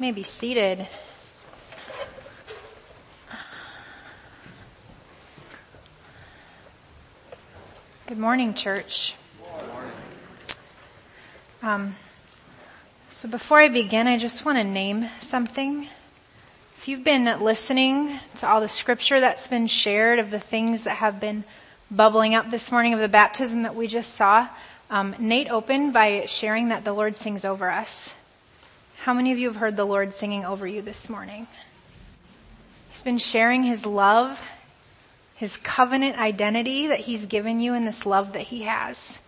may 0.00 0.12
be 0.12 0.22
seated. 0.22 0.86
Good 8.06 8.18
morning, 8.18 8.54
church. 8.54 9.16
Um, 11.64 11.96
so 13.10 13.28
before 13.28 13.58
I 13.58 13.66
begin, 13.66 14.06
I 14.06 14.18
just 14.18 14.44
want 14.44 14.58
to 14.58 14.64
name 14.64 15.06
something. 15.18 15.88
If 16.76 16.86
you've 16.86 17.02
been 17.02 17.40
listening 17.40 18.20
to 18.36 18.46
all 18.46 18.60
the 18.60 18.68
scripture 18.68 19.18
that's 19.18 19.48
been 19.48 19.66
shared 19.66 20.20
of 20.20 20.30
the 20.30 20.38
things 20.38 20.84
that 20.84 20.98
have 20.98 21.18
been 21.18 21.42
bubbling 21.90 22.36
up 22.36 22.52
this 22.52 22.70
morning 22.70 22.94
of 22.94 23.00
the 23.00 23.08
baptism 23.08 23.64
that 23.64 23.74
we 23.74 23.88
just 23.88 24.14
saw, 24.14 24.46
um, 24.90 25.16
Nate 25.18 25.50
opened 25.50 25.92
by 25.92 26.26
sharing 26.26 26.68
that 26.68 26.84
the 26.84 26.92
Lord 26.92 27.16
sings 27.16 27.44
over 27.44 27.68
us. 27.68 28.14
How 29.08 29.14
many 29.14 29.32
of 29.32 29.38
you 29.38 29.46
have 29.46 29.56
heard 29.56 29.74
the 29.74 29.86
Lord 29.86 30.12
singing 30.12 30.44
over 30.44 30.66
you 30.66 30.82
this 30.82 31.08
morning? 31.08 31.46
He's 32.90 33.00
been 33.00 33.16
sharing 33.16 33.62
his 33.62 33.86
love, 33.86 34.38
his 35.34 35.56
covenant 35.56 36.18
identity 36.18 36.88
that 36.88 36.98
he's 36.98 37.24
given 37.24 37.58
you 37.58 37.72
and 37.72 37.86
this 37.86 38.04
love 38.04 38.34
that 38.34 38.42
he 38.42 38.64
has. 38.64 39.18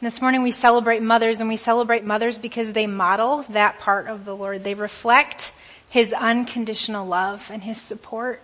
And 0.00 0.06
this 0.08 0.20
morning 0.20 0.42
we 0.42 0.50
celebrate 0.50 1.02
mothers 1.02 1.38
and 1.38 1.48
we 1.48 1.56
celebrate 1.56 2.02
mothers 2.02 2.36
because 2.36 2.72
they 2.72 2.88
model 2.88 3.44
that 3.50 3.78
part 3.78 4.08
of 4.08 4.24
the 4.24 4.34
Lord. 4.34 4.64
They 4.64 4.74
reflect 4.74 5.52
his 5.88 6.12
unconditional 6.12 7.06
love 7.06 7.48
and 7.52 7.62
his 7.62 7.80
support 7.80 8.42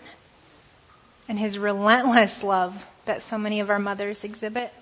and 1.29 1.41
his 1.41 1.59
relentless 1.59 2.45
love 2.45 2.89
that 3.05 3.23
so 3.23 3.37
many 3.37 3.59
of 3.59 3.69
our 3.69 3.81
mothers 3.81 4.23
exhibit. 4.23 4.73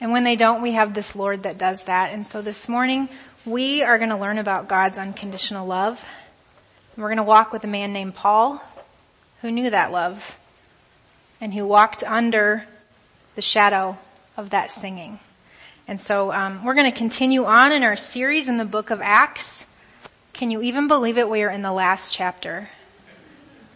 And 0.00 0.12
when 0.12 0.24
they 0.24 0.36
don't, 0.36 0.62
we 0.62 0.72
have 0.72 0.94
this 0.94 1.14
Lord 1.14 1.44
that 1.44 1.58
does 1.58 1.84
that. 1.84 2.12
And 2.12 2.26
so 2.26 2.42
this 2.42 2.68
morning 2.68 3.08
we 3.46 3.82
are 3.82 3.98
going 3.98 4.10
to 4.10 4.16
learn 4.16 4.38
about 4.38 4.68
God's 4.68 4.98
unconditional 4.98 5.66
love. 5.66 6.06
We're 6.96 7.08
going 7.08 7.16
to 7.18 7.22
walk 7.22 7.52
with 7.52 7.64
a 7.64 7.68
man 7.68 7.92
named 7.92 8.14
Paul 8.14 8.62
who 9.42 9.50
knew 9.50 9.70
that 9.70 9.92
love 9.92 10.38
and 11.40 11.52
who 11.52 11.66
walked 11.66 12.02
under 12.02 12.66
the 13.34 13.42
shadow 13.42 13.98
of 14.36 14.50
that 14.50 14.70
singing. 14.70 15.18
And 15.86 16.00
so 16.00 16.32
um, 16.32 16.64
we're 16.64 16.74
going 16.74 16.90
to 16.90 16.96
continue 16.96 17.44
on 17.44 17.72
in 17.72 17.82
our 17.82 17.96
series 17.96 18.48
in 18.48 18.56
the 18.56 18.64
book 18.64 18.90
of 18.90 19.00
Acts. 19.02 19.66
Can 20.32 20.50
you 20.50 20.62
even 20.62 20.88
believe 20.88 21.18
it? 21.18 21.28
We 21.28 21.42
are 21.42 21.50
in 21.50 21.62
the 21.62 21.72
last 21.72 22.12
chapter. 22.12 22.70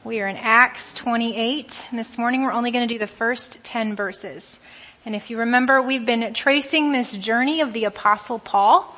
We 0.05 0.23
are 0.23 0.27
in 0.27 0.37
Acts 0.37 0.95
28, 0.95 1.87
and 1.91 1.99
this 1.99 2.17
morning 2.17 2.43
we're 2.43 2.53
only 2.53 2.71
going 2.71 2.89
to 2.89 2.95
do 2.95 2.99
the 2.99 3.07
first 3.07 3.63
10 3.63 3.95
verses. 3.95 4.59
And 5.05 5.15
if 5.15 5.31
you 5.31 5.39
remember, 5.39 5.81
we've 5.81 6.05
been 6.05 6.35
tracing 6.35 6.93
this 6.93 7.13
journey 7.13 7.61
of 7.61 7.73
the 7.73 7.85
apostle 7.85 8.39
Paul 8.39 8.95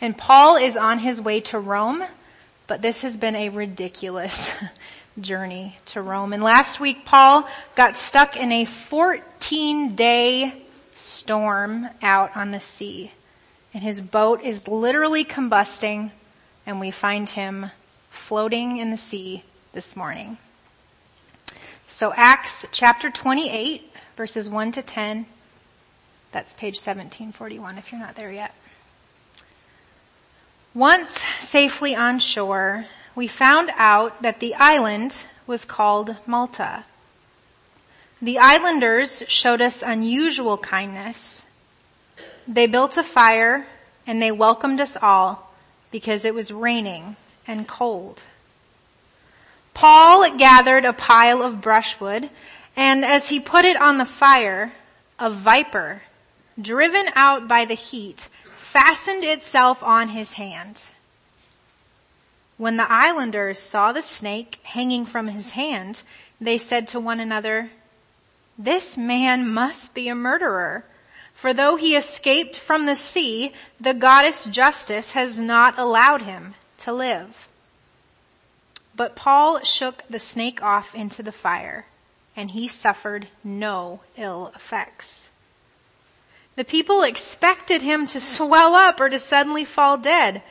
and 0.00 0.16
Paul 0.16 0.56
is 0.56 0.76
on 0.76 0.98
his 0.98 1.20
way 1.20 1.40
to 1.40 1.58
Rome, 1.58 2.04
but 2.66 2.82
this 2.82 3.02
has 3.02 3.16
been 3.16 3.34
a 3.34 3.48
ridiculous 3.48 4.52
journey 5.20 5.76
to 5.86 6.00
Rome. 6.00 6.32
And 6.32 6.42
last 6.42 6.78
week 6.78 7.04
Paul 7.04 7.48
got 7.74 7.96
stuck 7.96 8.36
in 8.36 8.52
a 8.52 8.64
14 8.64 9.96
day 9.96 10.62
storm 10.94 11.88
out 12.00 12.36
on 12.36 12.52
the 12.52 12.60
sea. 12.60 13.12
And 13.74 13.82
his 13.82 14.00
boat 14.00 14.42
is 14.42 14.68
literally 14.68 15.24
combusting 15.24 16.10
and 16.64 16.80
we 16.80 16.90
find 16.90 17.28
him 17.28 17.70
floating 18.10 18.78
in 18.78 18.90
the 18.90 18.96
sea 18.96 19.42
this 19.72 19.96
morning. 19.96 20.38
So 21.88 22.12
Acts 22.14 22.66
chapter 22.70 23.10
28 23.10 23.90
verses 24.18 24.50
1 24.50 24.72
to 24.72 24.82
10. 24.82 25.26
That's 26.32 26.52
page 26.52 26.74
1741 26.74 27.78
if 27.78 27.92
you're 27.92 28.00
not 28.00 28.16
there 28.16 28.32
yet. 28.32 28.52
Once 30.74 31.10
safely 31.38 31.94
on 31.94 32.18
shore, 32.18 32.84
we 33.14 33.28
found 33.28 33.70
out 33.76 34.20
that 34.22 34.40
the 34.40 34.56
island 34.56 35.14
was 35.46 35.64
called 35.64 36.16
Malta. 36.26 36.84
The 38.20 38.38
islanders 38.38 39.22
showed 39.28 39.60
us 39.60 39.82
unusual 39.82 40.58
kindness. 40.58 41.46
They 42.48 42.66
built 42.66 42.98
a 42.98 43.04
fire 43.04 43.68
and 44.04 44.20
they 44.20 44.32
welcomed 44.32 44.80
us 44.80 44.96
all 45.00 45.54
because 45.92 46.24
it 46.24 46.34
was 46.34 46.50
raining 46.50 47.14
and 47.46 47.68
cold. 47.68 48.20
Paul 49.74 50.36
gathered 50.36 50.84
a 50.84 50.92
pile 50.92 51.40
of 51.40 51.60
brushwood 51.60 52.28
and 52.78 53.04
as 53.04 53.28
he 53.28 53.40
put 53.40 53.64
it 53.64 53.76
on 53.76 53.98
the 53.98 54.04
fire, 54.04 54.72
a 55.18 55.28
viper, 55.28 56.02
driven 56.62 57.06
out 57.16 57.48
by 57.48 57.64
the 57.64 57.74
heat, 57.74 58.28
fastened 58.56 59.24
itself 59.24 59.82
on 59.82 60.10
his 60.10 60.34
hand. 60.34 60.84
When 62.56 62.76
the 62.76 62.86
islanders 62.88 63.58
saw 63.58 63.90
the 63.90 64.00
snake 64.00 64.60
hanging 64.62 65.06
from 65.06 65.26
his 65.26 65.50
hand, 65.50 66.04
they 66.40 66.56
said 66.56 66.86
to 66.88 67.00
one 67.00 67.18
another, 67.18 67.70
this 68.56 68.96
man 68.96 69.50
must 69.50 69.92
be 69.92 70.08
a 70.08 70.14
murderer. 70.14 70.84
For 71.34 71.52
though 71.52 71.74
he 71.74 71.96
escaped 71.96 72.56
from 72.56 72.86
the 72.86 72.94
sea, 72.94 73.54
the 73.80 73.94
goddess 73.94 74.44
justice 74.44 75.12
has 75.12 75.36
not 75.36 75.76
allowed 75.80 76.22
him 76.22 76.54
to 76.78 76.92
live. 76.92 77.48
But 78.94 79.16
Paul 79.16 79.64
shook 79.64 80.04
the 80.08 80.20
snake 80.20 80.62
off 80.62 80.94
into 80.94 81.24
the 81.24 81.32
fire 81.32 81.84
and 82.38 82.52
he 82.52 82.68
suffered 82.68 83.26
no 83.42 83.98
ill 84.16 84.52
effects. 84.54 85.28
The 86.54 86.64
people 86.64 87.02
expected 87.02 87.82
him 87.82 88.06
to 88.06 88.20
swell 88.20 88.76
up 88.76 89.00
or 89.00 89.08
to 89.08 89.18
suddenly 89.18 89.64
fall 89.64 89.98
dead. 89.98 90.42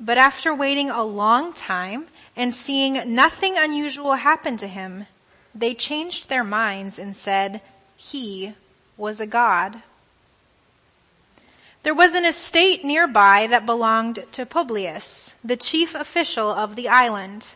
But 0.00 0.16
after 0.16 0.54
waiting 0.54 0.88
a 0.88 1.04
long 1.04 1.52
time 1.52 2.06
and 2.34 2.54
seeing 2.54 3.14
nothing 3.14 3.56
unusual 3.58 4.14
happen 4.14 4.56
to 4.56 4.66
him, 4.66 5.04
they 5.54 5.74
changed 5.74 6.30
their 6.30 6.44
minds 6.44 6.98
and 6.98 7.14
said 7.14 7.60
he 7.94 8.54
was 8.96 9.20
a 9.20 9.26
god. 9.26 9.82
There 11.82 11.94
was 11.94 12.14
an 12.14 12.24
estate 12.24 12.86
nearby 12.86 13.48
that 13.48 13.66
belonged 13.66 14.24
to 14.32 14.46
Publius, 14.46 15.34
the 15.44 15.56
chief 15.56 15.94
official 15.94 16.48
of 16.48 16.74
the 16.74 16.88
island. 16.88 17.48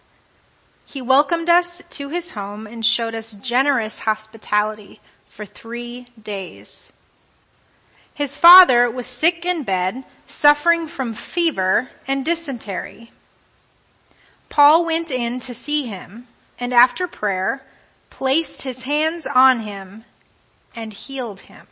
He 0.87 1.03
welcomed 1.03 1.51
us 1.51 1.83
to 1.91 2.09
his 2.09 2.31
home 2.31 2.67
and 2.67 2.87
showed 2.87 3.15
us 3.15 3.33
generous 3.33 3.99
hospitality 3.99 5.01
for 5.29 5.45
three 5.45 6.07
days. 6.21 6.93
His 8.15 8.37
father 8.37 8.91
was 8.91 9.07
sick 9.07 9.45
in 9.45 9.65
bed, 9.65 10.05
suffering 10.27 10.87
from 10.87 11.13
fever 11.13 11.91
and 12.07 12.25
dysentery. 12.25 13.11
Paul 14.49 14.87
went 14.87 15.11
in 15.11 15.41
to 15.41 15.53
see 15.53 15.87
him 15.87 16.29
and 16.59 16.73
after 16.73 17.07
prayer 17.07 17.63
placed 18.09 18.63
his 18.63 18.85
hands 18.85 19.27
on 19.27 19.61
him 19.61 20.05
and 20.75 20.93
healed 20.93 21.41
him. 21.41 21.67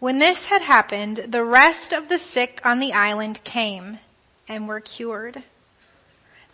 When 0.00 0.18
this 0.18 0.46
had 0.46 0.62
happened, 0.62 1.18
the 1.28 1.44
rest 1.44 1.92
of 1.92 2.08
the 2.08 2.18
sick 2.18 2.60
on 2.64 2.80
the 2.80 2.94
island 2.94 3.44
came 3.44 3.98
and 4.48 4.66
were 4.66 4.80
cured. 4.80 5.44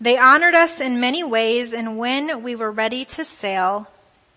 They 0.00 0.16
honored 0.16 0.54
us 0.54 0.80
in 0.80 0.98
many 0.98 1.22
ways 1.22 1.72
and 1.74 1.98
when 1.98 2.42
we 2.42 2.56
were 2.56 2.70
ready 2.70 3.04
to 3.04 3.24
sail, 3.24 3.90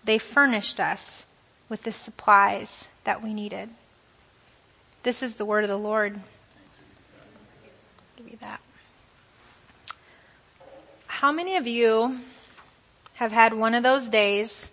they 0.04 0.18
furnished 0.18 0.78
us 0.78 1.24
with 1.70 1.84
the 1.84 1.92
supplies 1.92 2.88
that 3.04 3.22
we 3.22 3.32
needed. 3.32 3.70
This 5.02 5.22
is 5.22 5.36
the 5.36 5.44
word 5.44 5.64
of 5.64 5.70
the 5.70 5.78
Lord. 5.78 6.20
Give 8.16 8.28
you 8.28 8.36
that. 8.40 8.60
How 11.06 11.32
many 11.32 11.56
of 11.56 11.66
you 11.66 12.20
have 13.14 13.32
had 13.32 13.54
one 13.54 13.74
of 13.74 13.82
those 13.82 14.10
days 14.10 14.70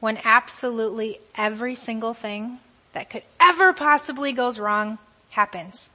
when 0.00 0.18
absolutely 0.24 1.20
every 1.36 1.76
single 1.76 2.14
thing 2.14 2.58
that 2.92 3.10
could 3.10 3.22
ever 3.40 3.72
possibly 3.72 4.32
goes 4.32 4.58
wrong 4.58 4.98
happens? 5.30 5.90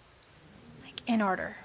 Like 0.85 1.01
in 1.07 1.21
order. 1.21 1.57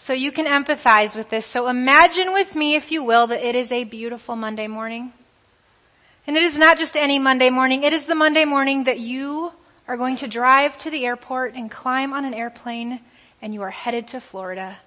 So 0.00 0.14
you 0.14 0.32
can 0.32 0.46
empathize 0.46 1.14
with 1.14 1.28
this. 1.28 1.44
So 1.44 1.68
imagine 1.68 2.32
with 2.32 2.54
me, 2.54 2.74
if 2.74 2.90
you 2.90 3.04
will, 3.04 3.26
that 3.26 3.46
it 3.46 3.54
is 3.54 3.70
a 3.70 3.84
beautiful 3.84 4.34
Monday 4.34 4.66
morning. 4.66 5.12
And 6.26 6.38
it 6.38 6.42
is 6.42 6.56
not 6.56 6.78
just 6.78 6.96
any 6.96 7.18
Monday 7.18 7.50
morning. 7.50 7.82
It 7.82 7.92
is 7.92 8.06
the 8.06 8.14
Monday 8.14 8.46
morning 8.46 8.84
that 8.84 8.98
you 8.98 9.52
are 9.86 9.98
going 9.98 10.16
to 10.16 10.26
drive 10.26 10.78
to 10.78 10.90
the 10.90 11.04
airport 11.04 11.54
and 11.54 11.70
climb 11.70 12.14
on 12.14 12.24
an 12.24 12.32
airplane 12.32 13.00
and 13.42 13.52
you 13.52 13.60
are 13.60 13.70
headed 13.70 14.08
to 14.08 14.20
Florida. 14.20 14.78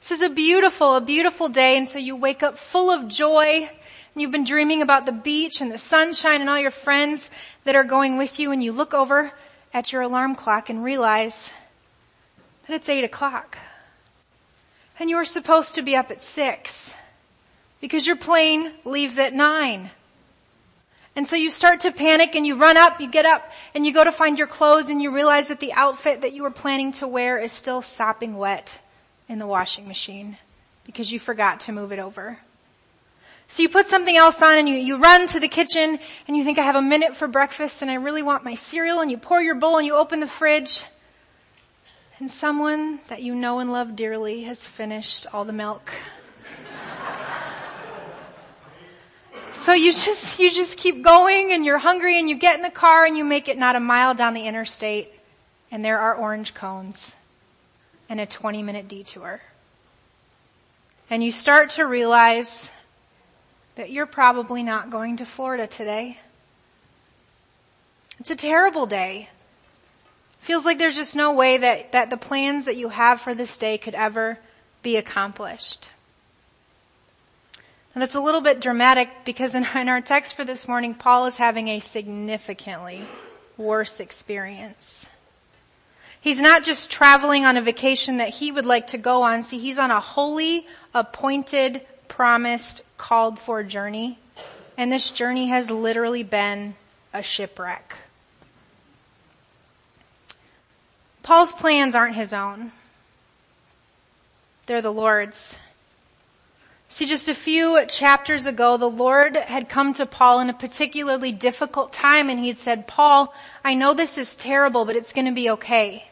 This 0.00 0.12
is 0.12 0.22
a 0.22 0.28
beautiful, 0.28 0.94
a 0.94 1.00
beautiful 1.00 1.48
day 1.48 1.76
and 1.76 1.88
so 1.88 1.98
you 1.98 2.14
wake 2.14 2.44
up 2.44 2.56
full 2.56 2.90
of 2.90 3.08
joy 3.08 3.68
and 3.68 4.22
you've 4.22 4.30
been 4.30 4.44
dreaming 4.44 4.82
about 4.82 5.04
the 5.04 5.12
beach 5.12 5.60
and 5.60 5.70
the 5.70 5.78
sunshine 5.78 6.40
and 6.40 6.48
all 6.48 6.60
your 6.60 6.70
friends 6.70 7.28
that 7.64 7.74
are 7.74 7.84
going 7.84 8.18
with 8.18 8.38
you 8.38 8.52
and 8.52 8.62
you 8.62 8.70
look 8.70 8.94
over 8.94 9.32
at 9.74 9.92
your 9.92 10.02
alarm 10.02 10.36
clock 10.36 10.70
and 10.70 10.84
realize 10.84 11.50
that 12.68 12.76
it's 12.76 12.88
eight 12.88 13.02
o'clock 13.02 13.58
and 14.98 15.10
you 15.10 15.16
are 15.16 15.24
supposed 15.24 15.74
to 15.74 15.82
be 15.82 15.96
up 15.96 16.10
at 16.10 16.22
six 16.22 16.94
because 17.80 18.06
your 18.06 18.16
plane 18.16 18.70
leaves 18.84 19.18
at 19.18 19.34
nine. 19.34 19.90
And 21.14 21.26
so 21.26 21.34
you 21.34 21.50
start 21.50 21.80
to 21.80 21.92
panic 21.92 22.34
and 22.34 22.46
you 22.46 22.56
run 22.56 22.76
up, 22.76 23.00
you 23.00 23.10
get 23.10 23.24
up 23.24 23.50
and 23.74 23.86
you 23.86 23.92
go 23.92 24.04
to 24.04 24.12
find 24.12 24.38
your 24.38 24.46
clothes 24.46 24.90
and 24.90 25.00
you 25.00 25.10
realize 25.14 25.48
that 25.48 25.60
the 25.60 25.72
outfit 25.72 26.20
that 26.22 26.34
you 26.34 26.42
were 26.42 26.50
planning 26.50 26.92
to 26.92 27.08
wear 27.08 27.38
is 27.38 27.52
still 27.52 27.80
sopping 27.80 28.36
wet 28.36 28.78
in 29.28 29.38
the 29.38 29.46
washing 29.46 29.88
machine 29.88 30.36
because 30.84 31.10
you 31.10 31.18
forgot 31.18 31.60
to 31.60 31.72
move 31.72 31.92
it 31.92 31.98
over. 31.98 32.38
So 33.48 33.62
you 33.62 33.68
put 33.68 33.86
something 33.86 34.16
else 34.16 34.42
on 34.42 34.58
and 34.58 34.68
you, 34.68 34.76
you 34.76 34.98
run 34.98 35.26
to 35.28 35.40
the 35.40 35.48
kitchen 35.48 35.98
and 36.26 36.36
you 36.36 36.44
think 36.44 36.58
I 36.58 36.62
have 36.62 36.76
a 36.76 36.82
minute 36.82 37.16
for 37.16 37.28
breakfast 37.28 37.80
and 37.80 37.90
I 37.90 37.94
really 37.94 38.22
want 38.22 38.44
my 38.44 38.54
cereal 38.54 39.00
and 39.00 39.10
you 39.10 39.16
pour 39.16 39.40
your 39.40 39.54
bowl 39.54 39.78
and 39.78 39.86
you 39.86 39.96
open 39.96 40.20
the 40.20 40.26
fridge 40.26 40.84
and 42.18 42.30
someone 42.30 43.00
that 43.08 43.22
you 43.22 43.34
know 43.34 43.58
and 43.58 43.70
love 43.70 43.94
dearly 43.94 44.44
has 44.44 44.62
finished 44.62 45.26
all 45.32 45.44
the 45.44 45.52
milk. 45.52 45.92
So 49.52 49.72
you 49.72 49.92
just, 49.92 50.38
you 50.38 50.48
just 50.52 50.78
keep 50.78 51.02
going 51.02 51.52
and 51.52 51.66
you're 51.66 51.78
hungry 51.78 52.20
and 52.20 52.28
you 52.28 52.36
get 52.36 52.54
in 52.54 52.62
the 52.62 52.70
car 52.70 53.04
and 53.04 53.16
you 53.16 53.24
make 53.24 53.48
it 53.48 53.58
not 53.58 53.74
a 53.74 53.80
mile 53.80 54.14
down 54.14 54.32
the 54.32 54.46
interstate 54.46 55.12
and 55.72 55.84
there 55.84 55.98
are 55.98 56.14
orange 56.14 56.54
cones 56.54 57.12
and 58.08 58.20
a 58.20 58.26
20 58.26 58.62
minute 58.62 58.86
detour. 58.86 59.40
And 61.10 61.22
you 61.22 61.32
start 61.32 61.70
to 61.70 61.84
realize 61.84 62.72
that 63.74 63.90
you're 63.90 64.06
probably 64.06 64.62
not 64.62 64.90
going 64.90 65.16
to 65.16 65.26
Florida 65.26 65.66
today. 65.66 66.18
It's 68.20 68.30
a 68.30 68.36
terrible 68.36 68.86
day. 68.86 69.28
Feels 70.46 70.64
like 70.64 70.78
there's 70.78 70.94
just 70.94 71.16
no 71.16 71.32
way 71.32 71.56
that, 71.56 71.90
that 71.90 72.08
the 72.08 72.16
plans 72.16 72.66
that 72.66 72.76
you 72.76 72.88
have 72.88 73.20
for 73.20 73.34
this 73.34 73.56
day 73.56 73.78
could 73.78 73.96
ever 73.96 74.38
be 74.80 74.96
accomplished. 74.96 75.90
And 77.92 78.00
that's 78.00 78.14
a 78.14 78.20
little 78.20 78.40
bit 78.40 78.60
dramatic 78.60 79.08
because 79.24 79.56
in, 79.56 79.66
in 79.74 79.88
our 79.88 80.00
text 80.00 80.34
for 80.34 80.44
this 80.44 80.68
morning, 80.68 80.94
Paul 80.94 81.26
is 81.26 81.36
having 81.36 81.66
a 81.66 81.80
significantly 81.80 83.02
worse 83.56 83.98
experience. 83.98 85.06
He's 86.20 86.40
not 86.40 86.62
just 86.62 86.92
traveling 86.92 87.44
on 87.44 87.56
a 87.56 87.60
vacation 87.60 88.18
that 88.18 88.28
he 88.28 88.52
would 88.52 88.66
like 88.66 88.86
to 88.88 88.98
go 88.98 89.22
on. 89.24 89.42
See, 89.42 89.58
he's 89.58 89.80
on 89.80 89.90
a 89.90 89.98
holy, 89.98 90.64
appointed, 90.94 91.84
promised, 92.06 92.82
called 92.96 93.40
for 93.40 93.64
journey. 93.64 94.16
And 94.78 94.92
this 94.92 95.10
journey 95.10 95.48
has 95.48 95.72
literally 95.72 96.22
been 96.22 96.76
a 97.12 97.24
shipwreck. 97.24 97.96
Paul's 101.26 101.52
plans 101.52 101.96
aren't 101.96 102.14
his 102.14 102.32
own. 102.32 102.70
They're 104.66 104.80
the 104.80 104.92
Lord's. 104.92 105.58
See, 106.86 107.04
just 107.04 107.28
a 107.28 107.34
few 107.34 107.84
chapters 107.86 108.46
ago, 108.46 108.76
the 108.76 108.88
Lord 108.88 109.34
had 109.34 109.68
come 109.68 109.92
to 109.94 110.06
Paul 110.06 110.38
in 110.38 110.50
a 110.50 110.54
particularly 110.54 111.32
difficult 111.32 111.92
time 111.92 112.30
and 112.30 112.38
he 112.38 112.46
had 112.46 112.58
said, 112.58 112.86
Paul, 112.86 113.34
I 113.64 113.74
know 113.74 113.92
this 113.92 114.18
is 114.18 114.36
terrible, 114.36 114.84
but 114.84 114.94
it's 114.94 115.12
going 115.12 115.26
to 115.26 115.32
be 115.32 115.50
okay. 115.50 116.06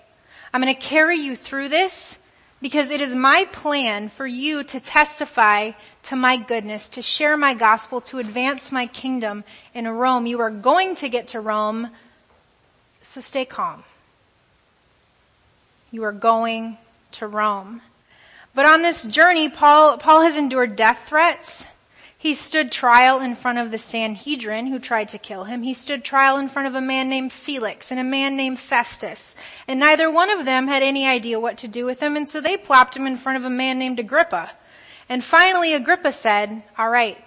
I'm 0.53 0.61
going 0.61 0.75
to 0.75 0.81
carry 0.81 1.19
you 1.19 1.37
through 1.37 1.69
this 1.69 2.19
because 2.61 2.91
it 2.91 3.01
is 3.01 3.15
my 3.15 3.47
plan 3.53 4.09
for 4.09 4.27
you 4.27 4.65
to 4.65 4.81
testify 4.81 5.71
to 6.03 6.17
my 6.17 6.39
goodness, 6.39 6.89
to 6.89 7.03
share 7.03 7.37
my 7.37 7.55
gospel, 7.55 8.01
to 8.01 8.19
advance 8.19 8.73
my 8.73 8.89
kingdom 8.89 9.45
in 9.75 9.87
Rome. 9.87 10.27
You 10.27 10.41
are 10.41 10.51
going 10.51 10.97
to 10.97 11.09
get 11.09 11.29
to 11.29 11.41
Rome, 11.41 11.91
so 13.03 13.21
stay 13.21 13.45
calm. 13.45 13.85
You 15.95 16.03
are 16.03 16.11
going 16.11 16.77
to 17.13 17.29
Rome. 17.29 17.81
But 18.53 18.67
on 18.67 18.83
this 18.83 19.05
journey, 19.05 19.49
Paul, 19.49 19.97
Paul 19.97 20.23
has 20.23 20.37
endured 20.37 20.75
death 20.75 21.05
threats. 21.07 21.65
He 22.19 22.35
stood 22.35 22.73
trial 22.73 23.21
in 23.21 23.37
front 23.37 23.59
of 23.59 23.71
the 23.71 23.79
Sanhedrin 23.79 24.67
who 24.67 24.81
tried 24.81 25.11
to 25.11 25.19
kill 25.19 25.45
him. 25.45 25.63
He 25.63 25.73
stood 25.73 26.03
trial 26.03 26.39
in 26.39 26.49
front 26.49 26.67
of 26.67 26.75
a 26.75 26.81
man 26.81 27.09
named 27.09 27.33
Felix 27.33 27.93
and 27.93 28.01
a 28.01 28.03
man 28.03 28.37
named 28.37 28.59
Festus. 28.59 29.37
And 29.69 29.79
neither 29.79 30.11
one 30.11 30.31
of 30.31 30.45
them 30.45 30.67
had 30.67 30.83
any 30.83 31.07
idea 31.07 31.39
what 31.39 31.59
to 31.59 31.69
do 31.69 31.85
with 31.85 32.03
him, 32.03 32.17
and 32.17 32.29
so 32.29 32.41
they 32.41 32.57
plopped 32.57 32.97
him 32.97 33.07
in 33.07 33.17
front 33.17 33.39
of 33.39 33.45
a 33.45 33.51
man 33.51 33.79
named 33.79 34.01
Agrippa. 34.01 34.51
And 35.09 35.23
finally 35.23 35.75
Agrippa 35.75 36.11
said, 36.11 36.65
alright, 36.77 37.23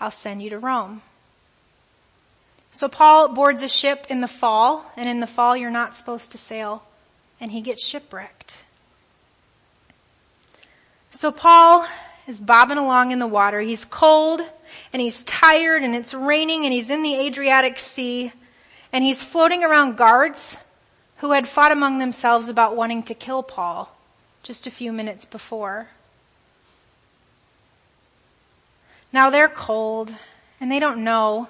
I'll 0.00 0.10
send 0.10 0.42
you 0.42 0.50
to 0.50 0.58
Rome. 0.58 1.02
So 2.72 2.88
Paul 2.88 3.28
boards 3.28 3.62
a 3.62 3.68
ship 3.68 4.08
in 4.10 4.20
the 4.20 4.26
fall, 4.26 4.84
and 4.96 5.08
in 5.08 5.20
the 5.20 5.28
fall 5.28 5.56
you're 5.56 5.70
not 5.70 5.94
supposed 5.94 6.32
to 6.32 6.38
sail, 6.38 6.82
and 7.40 7.50
he 7.50 7.60
gets 7.60 7.84
shipwrecked. 7.84 8.64
So 11.10 11.32
Paul 11.32 11.86
is 12.26 12.38
bobbing 12.38 12.78
along 12.78 13.10
in 13.10 13.18
the 13.18 13.26
water. 13.26 13.60
He's 13.60 13.84
cold 13.84 14.40
and 14.92 15.02
he's 15.02 15.24
tired 15.24 15.82
and 15.82 15.94
it's 15.94 16.14
raining 16.14 16.64
and 16.64 16.72
he's 16.72 16.90
in 16.90 17.02
the 17.02 17.16
Adriatic 17.16 17.78
Sea 17.78 18.32
and 18.92 19.02
he's 19.02 19.22
floating 19.22 19.64
around 19.64 19.96
guards 19.96 20.56
who 21.16 21.32
had 21.32 21.48
fought 21.48 21.72
among 21.72 21.98
themselves 21.98 22.48
about 22.48 22.76
wanting 22.76 23.02
to 23.04 23.14
kill 23.14 23.42
Paul 23.42 23.94
just 24.42 24.66
a 24.66 24.70
few 24.70 24.92
minutes 24.92 25.24
before. 25.24 25.88
Now 29.12 29.30
they're 29.30 29.48
cold 29.48 30.12
and 30.60 30.70
they 30.70 30.78
don't 30.78 31.02
know 31.02 31.48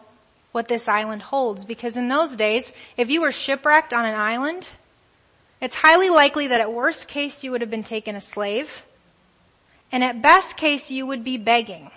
what 0.52 0.68
this 0.68 0.88
island 0.88 1.22
holds 1.22 1.64
because 1.64 1.96
in 1.96 2.08
those 2.08 2.36
days, 2.36 2.72
if 2.96 3.10
you 3.10 3.20
were 3.20 3.32
shipwrecked 3.32 3.92
on 3.92 4.06
an 4.06 4.14
island, 4.14 4.66
it's 5.60 5.74
highly 5.74 6.10
likely 6.10 6.48
that 6.48 6.60
at 6.60 6.72
worst 6.72 7.08
case 7.08 7.42
you 7.42 7.50
would 7.50 7.60
have 7.60 7.70
been 7.70 7.84
taken 7.84 8.14
a 8.16 8.20
slave 8.20 8.84
and 9.90 10.04
at 10.04 10.22
best 10.22 10.56
case, 10.56 10.90
you 10.90 11.06
would 11.06 11.24
be 11.24 11.36
begging. 11.36 11.90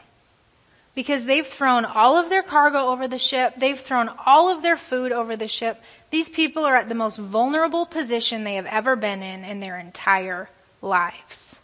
Because 0.93 1.25
they've 1.25 1.47
thrown 1.47 1.85
all 1.85 2.17
of 2.17 2.29
their 2.29 2.43
cargo 2.43 2.87
over 2.87 3.07
the 3.07 3.19
ship. 3.19 3.53
They've 3.57 3.79
thrown 3.79 4.09
all 4.25 4.49
of 4.49 4.61
their 4.61 4.75
food 4.75 5.11
over 5.11 5.35
the 5.37 5.47
ship. 5.47 5.81
These 6.09 6.29
people 6.29 6.65
are 6.65 6.75
at 6.75 6.89
the 6.89 6.95
most 6.95 7.17
vulnerable 7.17 7.85
position 7.85 8.43
they 8.43 8.55
have 8.55 8.65
ever 8.65 8.95
been 8.95 9.23
in 9.23 9.43
in 9.45 9.61
their 9.61 9.77
entire 9.77 10.49
lives. 10.81 11.55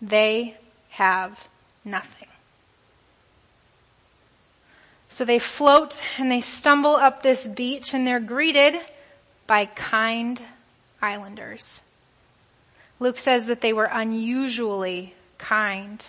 They 0.00 0.56
have 0.90 1.48
nothing. 1.84 2.28
So 5.08 5.24
they 5.24 5.40
float 5.40 6.00
and 6.18 6.30
they 6.30 6.40
stumble 6.40 6.94
up 6.94 7.22
this 7.22 7.46
beach 7.46 7.94
and 7.94 8.06
they're 8.06 8.20
greeted 8.20 8.78
by 9.50 9.66
kind 9.66 10.40
islanders. 11.02 11.80
Luke 13.00 13.18
says 13.18 13.46
that 13.46 13.60
they 13.60 13.72
were 13.72 13.90
unusually 13.90 15.12
kind. 15.38 16.06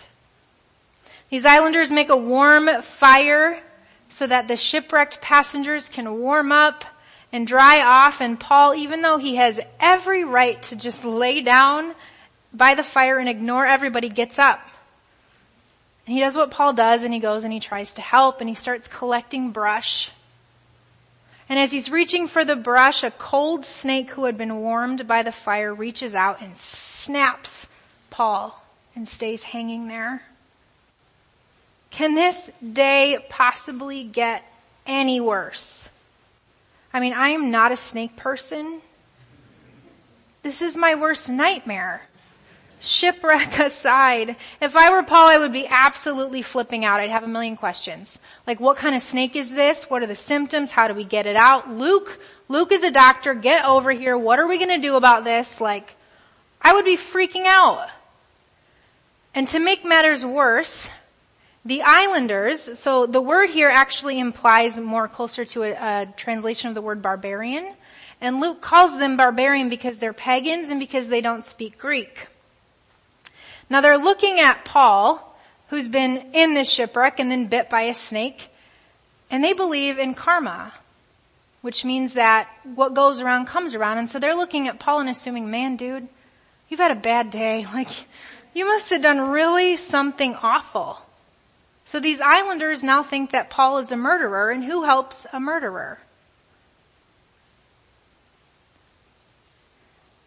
These 1.28 1.44
islanders 1.44 1.90
make 1.90 2.08
a 2.08 2.16
warm 2.16 2.68
fire 2.82 3.60
so 4.08 4.28
that 4.28 4.46
the 4.46 4.56
shipwrecked 4.56 5.20
passengers 5.20 5.88
can 5.88 6.20
warm 6.20 6.52
up 6.52 6.84
and 7.32 7.44
dry 7.44 7.80
off 7.80 8.20
and 8.20 8.38
Paul, 8.38 8.76
even 8.76 9.02
though 9.02 9.18
he 9.18 9.34
has 9.34 9.58
every 9.80 10.22
right 10.22 10.62
to 10.62 10.76
just 10.76 11.04
lay 11.04 11.42
down 11.42 11.96
by 12.54 12.76
the 12.76 12.84
fire 12.84 13.18
and 13.18 13.28
ignore 13.28 13.66
everybody, 13.66 14.08
gets 14.08 14.38
up. 14.38 14.60
And 16.06 16.14
he 16.14 16.20
does 16.20 16.36
what 16.36 16.52
Paul 16.52 16.74
does 16.74 17.02
and 17.02 17.12
he 17.12 17.18
goes 17.18 17.42
and 17.42 17.52
he 17.52 17.58
tries 17.58 17.94
to 17.94 18.02
help 18.02 18.38
and 18.38 18.48
he 18.48 18.54
starts 18.54 18.86
collecting 18.86 19.50
brush 19.50 20.12
and 21.52 21.58
as 21.58 21.70
he's 21.70 21.90
reaching 21.90 22.28
for 22.28 22.46
the 22.46 22.56
brush, 22.56 23.04
a 23.04 23.10
cold 23.10 23.66
snake 23.66 24.08
who 24.12 24.24
had 24.24 24.38
been 24.38 24.60
warmed 24.60 25.06
by 25.06 25.22
the 25.22 25.30
fire 25.30 25.74
reaches 25.74 26.14
out 26.14 26.40
and 26.40 26.56
snaps 26.56 27.66
Paul 28.08 28.58
and 28.94 29.06
stays 29.06 29.42
hanging 29.42 29.86
there. 29.86 30.22
Can 31.90 32.14
this 32.14 32.50
day 32.72 33.18
possibly 33.28 34.02
get 34.02 34.42
any 34.86 35.20
worse? 35.20 35.90
I 36.90 37.00
mean, 37.00 37.12
I 37.12 37.28
am 37.28 37.50
not 37.50 37.70
a 37.70 37.76
snake 37.76 38.16
person. 38.16 38.80
This 40.42 40.62
is 40.62 40.74
my 40.74 40.94
worst 40.94 41.28
nightmare 41.28 42.00
shipwreck 42.82 43.58
aside, 43.58 44.36
if 44.60 44.76
I 44.76 44.90
were 44.90 45.02
Paul, 45.02 45.28
I 45.28 45.38
would 45.38 45.52
be 45.52 45.66
absolutely 45.68 46.42
flipping 46.42 46.84
out. 46.84 47.00
I'd 47.00 47.10
have 47.10 47.22
a 47.22 47.28
million 47.28 47.56
questions. 47.56 48.18
Like, 48.46 48.60
what 48.60 48.76
kind 48.76 48.94
of 48.94 49.02
snake 49.02 49.36
is 49.36 49.50
this? 49.50 49.88
What 49.88 50.02
are 50.02 50.06
the 50.06 50.16
symptoms? 50.16 50.70
How 50.70 50.88
do 50.88 50.94
we 50.94 51.04
get 51.04 51.26
it 51.26 51.36
out? 51.36 51.70
Luke, 51.70 52.20
Luke 52.48 52.72
is 52.72 52.82
a 52.82 52.90
doctor. 52.90 53.34
Get 53.34 53.64
over 53.64 53.90
here. 53.92 54.18
What 54.18 54.38
are 54.38 54.46
we 54.46 54.58
going 54.58 54.80
to 54.80 54.86
do 54.86 54.96
about 54.96 55.24
this? 55.24 55.60
Like, 55.60 55.94
I 56.60 56.74
would 56.74 56.84
be 56.84 56.96
freaking 56.96 57.46
out. 57.46 57.88
And 59.34 59.48
to 59.48 59.58
make 59.58 59.84
matters 59.84 60.24
worse, 60.24 60.90
the 61.64 61.82
islanders, 61.82 62.78
so 62.78 63.06
the 63.06 63.20
word 63.20 63.50
here 63.50 63.68
actually 63.68 64.18
implies 64.18 64.78
more 64.78 65.08
closer 65.08 65.44
to 65.46 65.62
a, 65.62 65.72
a 65.72 66.06
translation 66.16 66.68
of 66.68 66.74
the 66.74 66.82
word 66.82 67.00
barbarian. 67.00 67.74
And 68.20 68.40
Luke 68.40 68.60
calls 68.60 68.98
them 68.98 69.16
barbarian 69.16 69.68
because 69.68 69.98
they're 69.98 70.12
pagans 70.12 70.68
and 70.68 70.78
because 70.78 71.08
they 71.08 71.20
don't 71.20 71.44
speak 71.44 71.78
Greek. 71.78 72.28
Now 73.70 73.80
they're 73.80 73.98
looking 73.98 74.40
at 74.40 74.64
Paul, 74.64 75.36
who's 75.68 75.88
been 75.88 76.30
in 76.32 76.54
this 76.54 76.70
shipwreck 76.70 77.18
and 77.18 77.30
then 77.30 77.46
bit 77.46 77.70
by 77.70 77.82
a 77.82 77.94
snake, 77.94 78.48
and 79.30 79.42
they 79.42 79.52
believe 79.52 79.98
in 79.98 80.14
karma, 80.14 80.72
which 81.62 81.84
means 81.84 82.14
that 82.14 82.50
what 82.74 82.94
goes 82.94 83.20
around 83.20 83.46
comes 83.46 83.74
around. 83.74 83.98
And 83.98 84.08
so 84.10 84.18
they're 84.18 84.34
looking 84.34 84.68
at 84.68 84.78
Paul 84.78 85.00
and 85.00 85.08
assuming, 85.08 85.50
man, 85.50 85.76
dude, 85.76 86.08
you've 86.68 86.80
had 86.80 86.90
a 86.90 86.96
bad 86.96 87.30
day. 87.30 87.66
Like, 87.74 87.88
you 88.54 88.66
must 88.66 88.90
have 88.90 89.00
done 89.00 89.30
really 89.30 89.76
something 89.76 90.34
awful. 90.34 90.98
So 91.86 92.00
these 92.00 92.20
islanders 92.20 92.82
now 92.82 93.02
think 93.02 93.30
that 93.30 93.48
Paul 93.48 93.78
is 93.78 93.90
a 93.90 93.96
murderer 93.96 94.50
and 94.50 94.62
who 94.62 94.82
helps 94.82 95.26
a 95.32 95.40
murderer? 95.40 95.98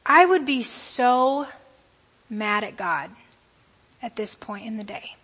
I 0.05 0.25
would 0.25 0.45
be 0.45 0.63
so 0.63 1.47
mad 2.29 2.63
at 2.63 2.77
God 2.77 3.11
at 4.05 4.15
this 4.15 4.35
point 4.35 4.67
in 4.67 4.77
the 4.77 4.83
day. 4.83 5.15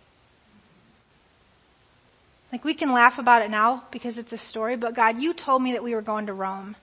Like 2.52 2.66
we 2.66 2.74
can 2.74 2.92
laugh 2.92 3.20
about 3.20 3.44
it 3.44 3.52
now 3.52 3.84
because 3.92 4.18
it's 4.18 4.34
a 4.34 4.40
story, 4.40 4.76
but 4.76 4.96
God, 4.96 5.22
you 5.22 5.36
told 5.36 5.62
me 5.62 5.74
that 5.74 5.84
we 5.84 5.94
were 5.94 6.02
going 6.02 6.26
to 6.26 6.34
Rome. 6.34 6.76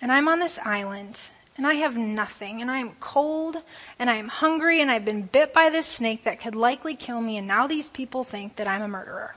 And 0.00 0.12
I'm 0.12 0.28
on 0.28 0.38
this 0.38 0.60
island 0.64 1.18
and 1.56 1.66
I 1.66 1.74
have 1.74 1.96
nothing 1.96 2.62
and 2.62 2.70
I 2.70 2.78
am 2.78 2.92
cold 3.00 3.56
and 3.98 4.08
I 4.08 4.14
am 4.14 4.28
hungry 4.28 4.80
and 4.80 4.92
I've 4.92 5.04
been 5.04 5.22
bit 5.22 5.52
by 5.52 5.70
this 5.70 5.86
snake 5.86 6.22
that 6.22 6.38
could 6.38 6.54
likely 6.54 6.94
kill 6.94 7.20
me 7.20 7.36
and 7.36 7.48
now 7.48 7.66
these 7.66 7.88
people 7.88 8.22
think 8.22 8.54
that 8.54 8.68
I'm 8.68 8.82
a 8.82 8.88
murderer. 8.88 9.34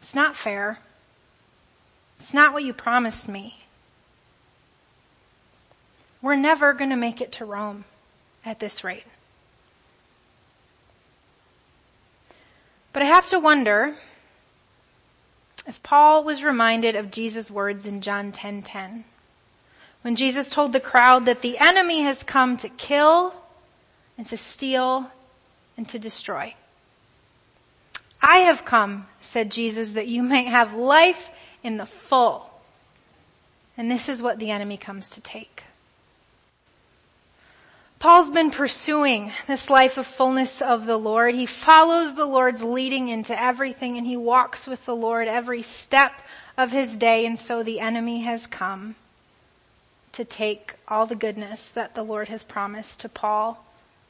It's 0.00 0.14
not 0.14 0.36
fair. 0.36 0.78
It's 2.20 2.34
not 2.34 2.52
what 2.52 2.64
you 2.64 2.74
promised 2.74 3.30
me. 3.30 3.64
We're 6.20 6.36
never 6.36 6.74
going 6.74 6.90
to 6.90 6.96
make 6.96 7.22
it 7.22 7.32
to 7.32 7.46
Rome 7.46 7.86
at 8.44 8.60
this 8.60 8.84
rate. 8.84 9.06
But 12.92 13.02
I 13.02 13.06
have 13.06 13.28
to 13.28 13.38
wonder 13.38 13.94
if 15.66 15.82
Paul 15.82 16.24
was 16.24 16.42
reminded 16.42 16.96
of 16.96 17.10
Jesus' 17.10 17.50
words 17.50 17.86
in 17.86 18.00
John 18.00 18.32
10:10. 18.32 18.34
10, 18.34 18.62
10, 18.62 19.04
when 20.02 20.16
Jesus 20.16 20.50
told 20.50 20.72
the 20.72 20.80
crowd 20.80 21.26
that 21.26 21.42
the 21.42 21.58
enemy 21.58 22.02
has 22.02 22.22
come 22.22 22.56
to 22.58 22.68
kill 22.68 23.34
and 24.18 24.26
to 24.26 24.36
steal 24.36 25.10
and 25.76 25.88
to 25.88 25.98
destroy. 25.98 26.54
I 28.20 28.38
have 28.38 28.64
come, 28.64 29.08
said 29.20 29.50
Jesus, 29.50 29.92
that 29.92 30.08
you 30.08 30.22
may 30.22 30.44
have 30.44 30.74
life 30.74 31.30
in 31.62 31.76
the 31.76 31.86
full. 31.86 32.50
And 33.76 33.90
this 33.90 34.08
is 34.08 34.20
what 34.20 34.38
the 34.38 34.50
enemy 34.50 34.76
comes 34.76 35.08
to 35.10 35.20
take. 35.20 35.64
Paul's 38.02 38.30
been 38.30 38.50
pursuing 38.50 39.30
this 39.46 39.70
life 39.70 39.96
of 39.96 40.08
fullness 40.08 40.60
of 40.60 40.86
the 40.86 40.96
Lord. 40.96 41.36
He 41.36 41.46
follows 41.46 42.16
the 42.16 42.26
Lord's 42.26 42.60
leading 42.60 43.08
into 43.08 43.40
everything 43.40 43.96
and 43.96 44.04
he 44.04 44.16
walks 44.16 44.66
with 44.66 44.84
the 44.86 44.96
Lord 44.96 45.28
every 45.28 45.62
step 45.62 46.20
of 46.58 46.72
his 46.72 46.96
day 46.96 47.24
and 47.24 47.38
so 47.38 47.62
the 47.62 47.78
enemy 47.78 48.22
has 48.22 48.44
come 48.48 48.96
to 50.10 50.24
take 50.24 50.74
all 50.88 51.06
the 51.06 51.14
goodness 51.14 51.68
that 51.68 51.94
the 51.94 52.02
Lord 52.02 52.26
has 52.26 52.42
promised 52.42 52.98
to 53.02 53.08
Paul 53.08 53.64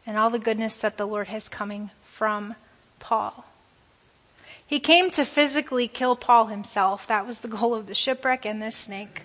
and 0.06 0.16
all 0.16 0.30
the 0.30 0.38
goodness 0.38 0.78
that 0.78 0.96
the 0.96 1.06
Lord 1.06 1.28
has 1.28 1.50
coming 1.50 1.90
from 2.02 2.54
Paul. 2.98 3.44
He 4.66 4.80
came 4.80 5.10
to 5.10 5.26
physically 5.26 5.86
kill 5.86 6.16
Paul 6.16 6.46
himself. 6.46 7.06
That 7.08 7.26
was 7.26 7.40
the 7.40 7.48
goal 7.48 7.74
of 7.74 7.88
the 7.88 7.94
shipwreck 7.94 8.46
and 8.46 8.62
this 8.62 8.74
snake. 8.74 9.24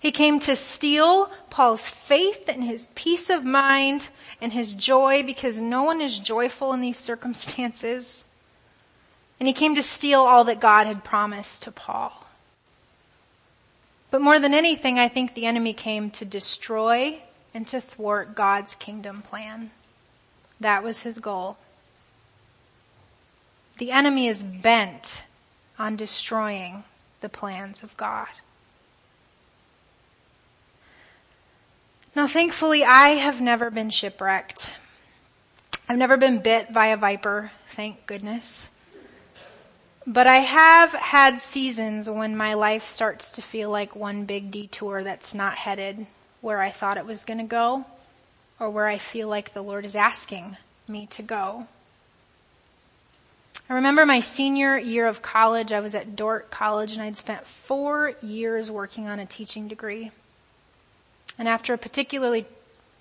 He 0.00 0.12
came 0.12 0.40
to 0.40 0.56
steal 0.56 1.30
Paul's 1.50 1.86
faith 1.86 2.48
and 2.48 2.64
his 2.64 2.88
peace 2.94 3.28
of 3.28 3.44
mind 3.44 4.08
and 4.40 4.50
his 4.50 4.72
joy 4.72 5.22
because 5.22 5.58
no 5.58 5.82
one 5.82 6.00
is 6.00 6.18
joyful 6.18 6.72
in 6.72 6.80
these 6.80 6.98
circumstances. 6.98 8.24
And 9.38 9.46
he 9.46 9.52
came 9.52 9.74
to 9.74 9.82
steal 9.82 10.20
all 10.20 10.44
that 10.44 10.58
God 10.58 10.86
had 10.86 11.04
promised 11.04 11.64
to 11.64 11.70
Paul. 11.70 12.12
But 14.10 14.22
more 14.22 14.40
than 14.40 14.54
anything, 14.54 14.98
I 14.98 15.08
think 15.08 15.34
the 15.34 15.46
enemy 15.46 15.74
came 15.74 16.10
to 16.12 16.24
destroy 16.24 17.20
and 17.52 17.66
to 17.68 17.80
thwart 17.80 18.34
God's 18.34 18.74
kingdom 18.74 19.20
plan. 19.20 19.70
That 20.58 20.82
was 20.82 21.02
his 21.02 21.18
goal. 21.18 21.58
The 23.76 23.92
enemy 23.92 24.28
is 24.28 24.42
bent 24.42 25.24
on 25.78 25.96
destroying 25.96 26.84
the 27.20 27.28
plans 27.28 27.82
of 27.82 27.96
God. 27.98 28.28
Now 32.14 32.26
thankfully 32.26 32.84
I 32.84 33.10
have 33.10 33.40
never 33.40 33.70
been 33.70 33.90
shipwrecked. 33.90 34.74
I've 35.88 35.98
never 35.98 36.16
been 36.16 36.38
bit 36.38 36.72
by 36.72 36.88
a 36.88 36.96
viper, 36.96 37.52
thank 37.68 38.06
goodness. 38.06 38.68
But 40.06 40.26
I 40.26 40.38
have 40.38 40.92
had 40.92 41.40
seasons 41.40 42.08
when 42.10 42.36
my 42.36 42.54
life 42.54 42.82
starts 42.82 43.30
to 43.32 43.42
feel 43.42 43.70
like 43.70 43.94
one 43.94 44.24
big 44.24 44.50
detour 44.50 45.04
that's 45.04 45.34
not 45.34 45.54
headed 45.54 46.06
where 46.40 46.60
I 46.60 46.70
thought 46.70 46.96
it 46.96 47.06
was 47.06 47.22
to 47.24 47.44
go 47.44 47.84
or 48.58 48.70
where 48.70 48.86
I 48.86 48.98
feel 48.98 49.28
like 49.28 49.52
the 49.52 49.62
Lord 49.62 49.84
is 49.84 49.94
asking 49.94 50.56
me 50.88 51.06
to 51.12 51.22
go. 51.22 51.68
I 53.68 53.74
remember 53.74 54.04
my 54.04 54.18
senior 54.18 54.76
year 54.76 55.06
of 55.06 55.22
college, 55.22 55.70
I 55.70 55.78
was 55.78 55.94
at 55.94 56.16
Dordt 56.16 56.50
College 56.50 56.92
and 56.92 57.00
I'd 57.00 57.16
spent 57.16 57.46
four 57.46 58.14
years 58.20 58.68
working 58.68 59.06
on 59.06 59.20
a 59.20 59.26
teaching 59.26 59.68
degree. 59.68 60.10
And 61.40 61.48
after 61.48 61.72
a 61.72 61.78
particularly 61.78 62.44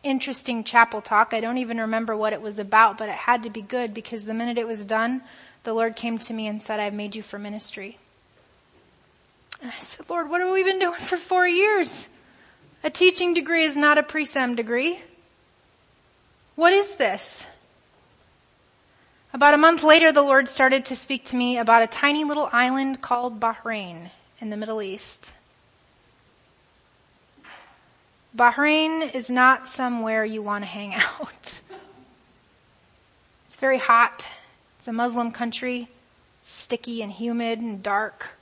interesting 0.02 0.64
chapel 0.64 1.02
talk, 1.02 1.34
I 1.34 1.42
don't 1.42 1.58
even 1.58 1.82
remember 1.82 2.16
what 2.16 2.32
it 2.32 2.42
was 2.42 2.58
about, 2.58 2.98
but 2.98 3.10
it 3.10 3.16
had 3.16 3.44
to 3.44 3.50
be 3.50 3.62
good 3.62 3.94
because 3.94 4.24
the 4.24 4.34
minute 4.34 4.58
it 4.58 4.66
was 4.66 4.86
done, 4.86 5.22
the 5.64 5.74
Lord 5.74 5.98
came 5.98 6.18
to 6.20 6.34
me 6.34 6.48
and 6.48 6.62
said, 6.62 6.80
I've 6.80 6.94
made 6.94 7.16
you 7.16 7.22
for 7.22 7.38
ministry. 7.38 7.98
I 9.62 9.78
said, 9.82 10.10
Lord, 10.10 10.30
what 10.30 10.40
have 10.40 10.54
we 10.54 10.64
been 10.64 10.80
doing 10.80 11.02
for 11.02 11.18
four 11.18 11.46
years? 11.46 12.08
A 12.82 12.90
teaching 12.90 13.34
degree 13.34 13.66
is 13.66 13.76
not 13.76 13.98
a 13.98 14.04
pre-sem 14.04 14.56
degree. 14.56 15.00
What 16.56 16.72
is 16.72 16.96
this? 16.96 17.46
About 19.34 19.54
a 19.54 19.58
month 19.58 19.84
later, 19.84 20.14
the 20.14 20.22
Lord 20.22 20.48
started 20.48 20.86
to 20.86 20.96
speak 20.96 21.26
to 21.26 21.36
me 21.36 21.58
about 21.58 21.84
a 21.84 21.88
tiny 21.88 22.24
little 22.24 22.48
island 22.54 23.02
called 23.02 23.42
Bahrain 23.42 24.12
in 24.40 24.50
the 24.50 24.56
Middle 24.56 24.82
East. 24.82 25.34
Bahrain 28.40 29.14
is 29.14 29.30
not 29.30 29.68
somewhere 29.68 30.24
you 30.24 30.42
want 30.42 30.64
to 30.64 30.70
hang 30.70 30.94
out. 30.96 31.62
It's 33.48 33.58
very 33.58 33.78
hot. 33.78 34.26
It's 34.78 34.88
a 34.88 34.94
Muslim 34.94 35.34
country, 35.34 35.90
sticky 36.42 37.02
and 37.02 37.12
humid 37.12 37.60
and 37.60 37.84
dark. 37.84 38.38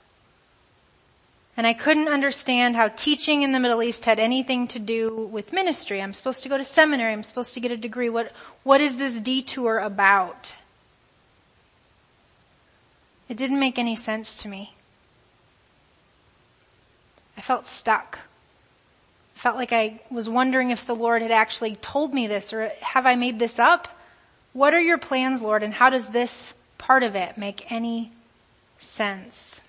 And 1.56 1.66
I 1.66 1.72
couldn't 1.72 2.06
understand 2.06 2.76
how 2.76 2.86
teaching 2.86 3.42
in 3.42 3.50
the 3.50 3.58
Middle 3.58 3.82
East 3.82 4.04
had 4.04 4.20
anything 4.20 4.68
to 4.68 4.78
do 4.78 5.26
with 5.32 5.52
ministry. 5.52 6.00
I'm 6.00 6.12
supposed 6.12 6.44
to 6.44 6.48
go 6.48 6.56
to 6.56 6.64
seminary. 6.64 7.12
I'm 7.12 7.24
supposed 7.24 7.54
to 7.54 7.60
get 7.60 7.72
a 7.72 7.76
degree. 7.76 8.08
What, 8.08 8.30
what 8.62 8.80
is 8.80 8.98
this 8.98 9.18
detour 9.18 9.80
about? 9.80 10.54
It 13.28 13.36
didn't 13.36 13.58
make 13.58 13.80
any 13.80 13.96
sense 13.96 14.40
to 14.42 14.48
me. 14.48 14.74
I 17.36 17.40
felt 17.40 17.66
stuck. 17.66 18.20
Felt 19.38 19.54
like 19.54 19.72
I 19.72 20.00
was 20.10 20.28
wondering 20.28 20.72
if 20.72 20.84
the 20.84 20.96
Lord 20.96 21.22
had 21.22 21.30
actually 21.30 21.76
told 21.76 22.12
me 22.12 22.26
this 22.26 22.52
or 22.52 22.72
have 22.80 23.06
I 23.06 23.14
made 23.14 23.38
this 23.38 23.60
up? 23.60 23.86
What 24.52 24.74
are 24.74 24.80
your 24.80 24.98
plans, 24.98 25.40
Lord, 25.40 25.62
and 25.62 25.72
how 25.72 25.90
does 25.90 26.08
this 26.08 26.54
part 26.76 27.04
of 27.04 27.14
it 27.14 27.38
make 27.38 27.70
any 27.70 28.10
sense? 28.80 29.60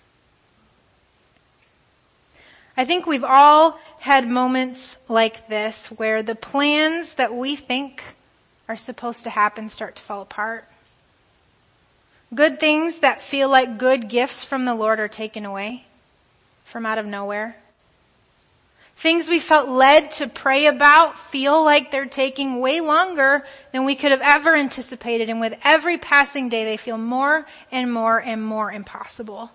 I 2.75 2.83
think 2.83 3.05
we've 3.05 3.23
all 3.23 3.79
had 3.99 4.27
moments 4.27 4.97
like 5.07 5.47
this 5.49 5.85
where 5.91 6.23
the 6.23 6.33
plans 6.33 7.13
that 7.15 7.35
we 7.35 7.55
think 7.55 8.01
are 8.67 8.75
supposed 8.75 9.21
to 9.25 9.29
happen 9.29 9.69
start 9.69 9.97
to 9.97 10.01
fall 10.01 10.23
apart. 10.23 10.65
Good 12.33 12.59
things 12.59 12.99
that 12.99 13.21
feel 13.21 13.49
like 13.49 13.77
good 13.77 14.09
gifts 14.09 14.43
from 14.43 14.65
the 14.65 14.73
Lord 14.73 14.99
are 14.99 15.07
taken 15.07 15.45
away 15.45 15.85
from 16.65 16.87
out 16.87 16.97
of 16.97 17.05
nowhere. 17.05 17.55
Things 18.99 19.29
we 19.29 19.39
felt 19.39 19.69
led 19.69 20.11
to 20.11 20.27
pray 20.27 20.65
about 20.65 21.17
feel 21.17 21.63
like 21.63 21.89
they're 21.89 22.05
taking 22.05 22.59
way 22.59 22.81
longer 22.81 23.45
than 23.71 23.85
we 23.85 23.95
could 23.95 24.11
have 24.11 24.19
ever 24.19 24.53
anticipated 24.53 25.29
and 25.29 25.39
with 25.39 25.57
every 25.63 25.97
passing 25.97 26.49
day 26.49 26.65
they 26.65 26.75
feel 26.75 26.97
more 26.97 27.45
and 27.71 27.93
more 27.93 28.17
and 28.17 28.43
more 28.43 28.69
impossible. 28.69 29.51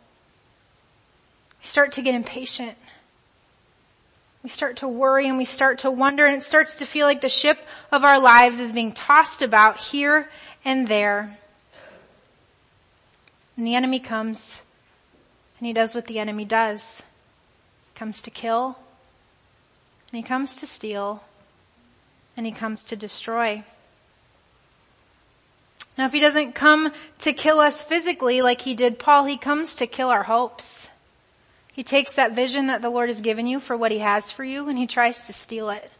We 1.60 1.66
start 1.66 1.92
to 1.92 2.00
get 2.00 2.14
impatient. 2.14 2.74
We 4.42 4.48
start 4.48 4.76
to 4.76 4.88
worry 4.88 5.28
and 5.28 5.36
we 5.36 5.44
start 5.44 5.80
to 5.80 5.90
wonder 5.90 6.24
and 6.24 6.36
it 6.36 6.42
starts 6.42 6.78
to 6.78 6.86
feel 6.86 7.06
like 7.06 7.20
the 7.20 7.28
ship 7.28 7.58
of 7.92 8.02
our 8.02 8.18
lives 8.18 8.60
is 8.60 8.72
being 8.72 8.92
tossed 8.92 9.42
about 9.42 9.78
here 9.78 10.26
and 10.64 10.88
there. 10.88 11.36
And 13.58 13.66
the 13.66 13.74
enemy 13.74 14.00
comes 14.00 14.62
and 15.58 15.66
he 15.66 15.74
does 15.74 15.94
what 15.94 16.06
the 16.06 16.18
enemy 16.18 16.46
does. 16.46 17.02
He 17.92 17.98
comes 17.98 18.22
to 18.22 18.30
kill, 18.30 18.78
and 20.14 20.22
he 20.22 20.28
comes 20.28 20.54
to 20.54 20.64
steal 20.64 21.24
and 22.36 22.46
he 22.46 22.52
comes 22.52 22.84
to 22.84 22.94
destroy. 22.94 23.64
Now 25.98 26.04
if 26.04 26.12
he 26.12 26.20
doesn't 26.20 26.54
come 26.54 26.92
to 27.18 27.32
kill 27.32 27.58
us 27.58 27.82
physically 27.82 28.40
like 28.40 28.60
he 28.60 28.76
did 28.76 29.00
Paul, 29.00 29.24
he 29.24 29.36
comes 29.36 29.74
to 29.74 29.88
kill 29.88 30.10
our 30.10 30.22
hopes. 30.22 30.86
He 31.72 31.82
takes 31.82 32.12
that 32.12 32.32
vision 32.32 32.68
that 32.68 32.80
the 32.80 32.90
Lord 32.90 33.08
has 33.08 33.20
given 33.20 33.48
you 33.48 33.58
for 33.58 33.76
what 33.76 33.90
he 33.90 33.98
has 33.98 34.30
for 34.30 34.44
you 34.44 34.68
and 34.68 34.78
he 34.78 34.86
tries 34.86 35.26
to 35.26 35.32
steal 35.32 35.68
it. 35.70 35.90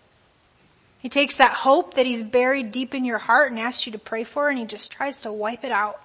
He 1.02 1.08
takes 1.08 1.38
that 1.38 1.50
hope 1.50 1.94
that 1.94 2.06
he's 2.06 2.22
buried 2.22 2.70
deep 2.70 2.94
in 2.94 3.04
your 3.04 3.18
heart 3.18 3.50
and 3.50 3.58
asks 3.58 3.84
you 3.84 3.90
to 3.90 3.98
pray 3.98 4.22
for 4.22 4.48
and 4.48 4.56
he 4.56 4.64
just 4.64 4.92
tries 4.92 5.22
to 5.22 5.32
wipe 5.32 5.64
it 5.64 5.72
out. 5.72 6.00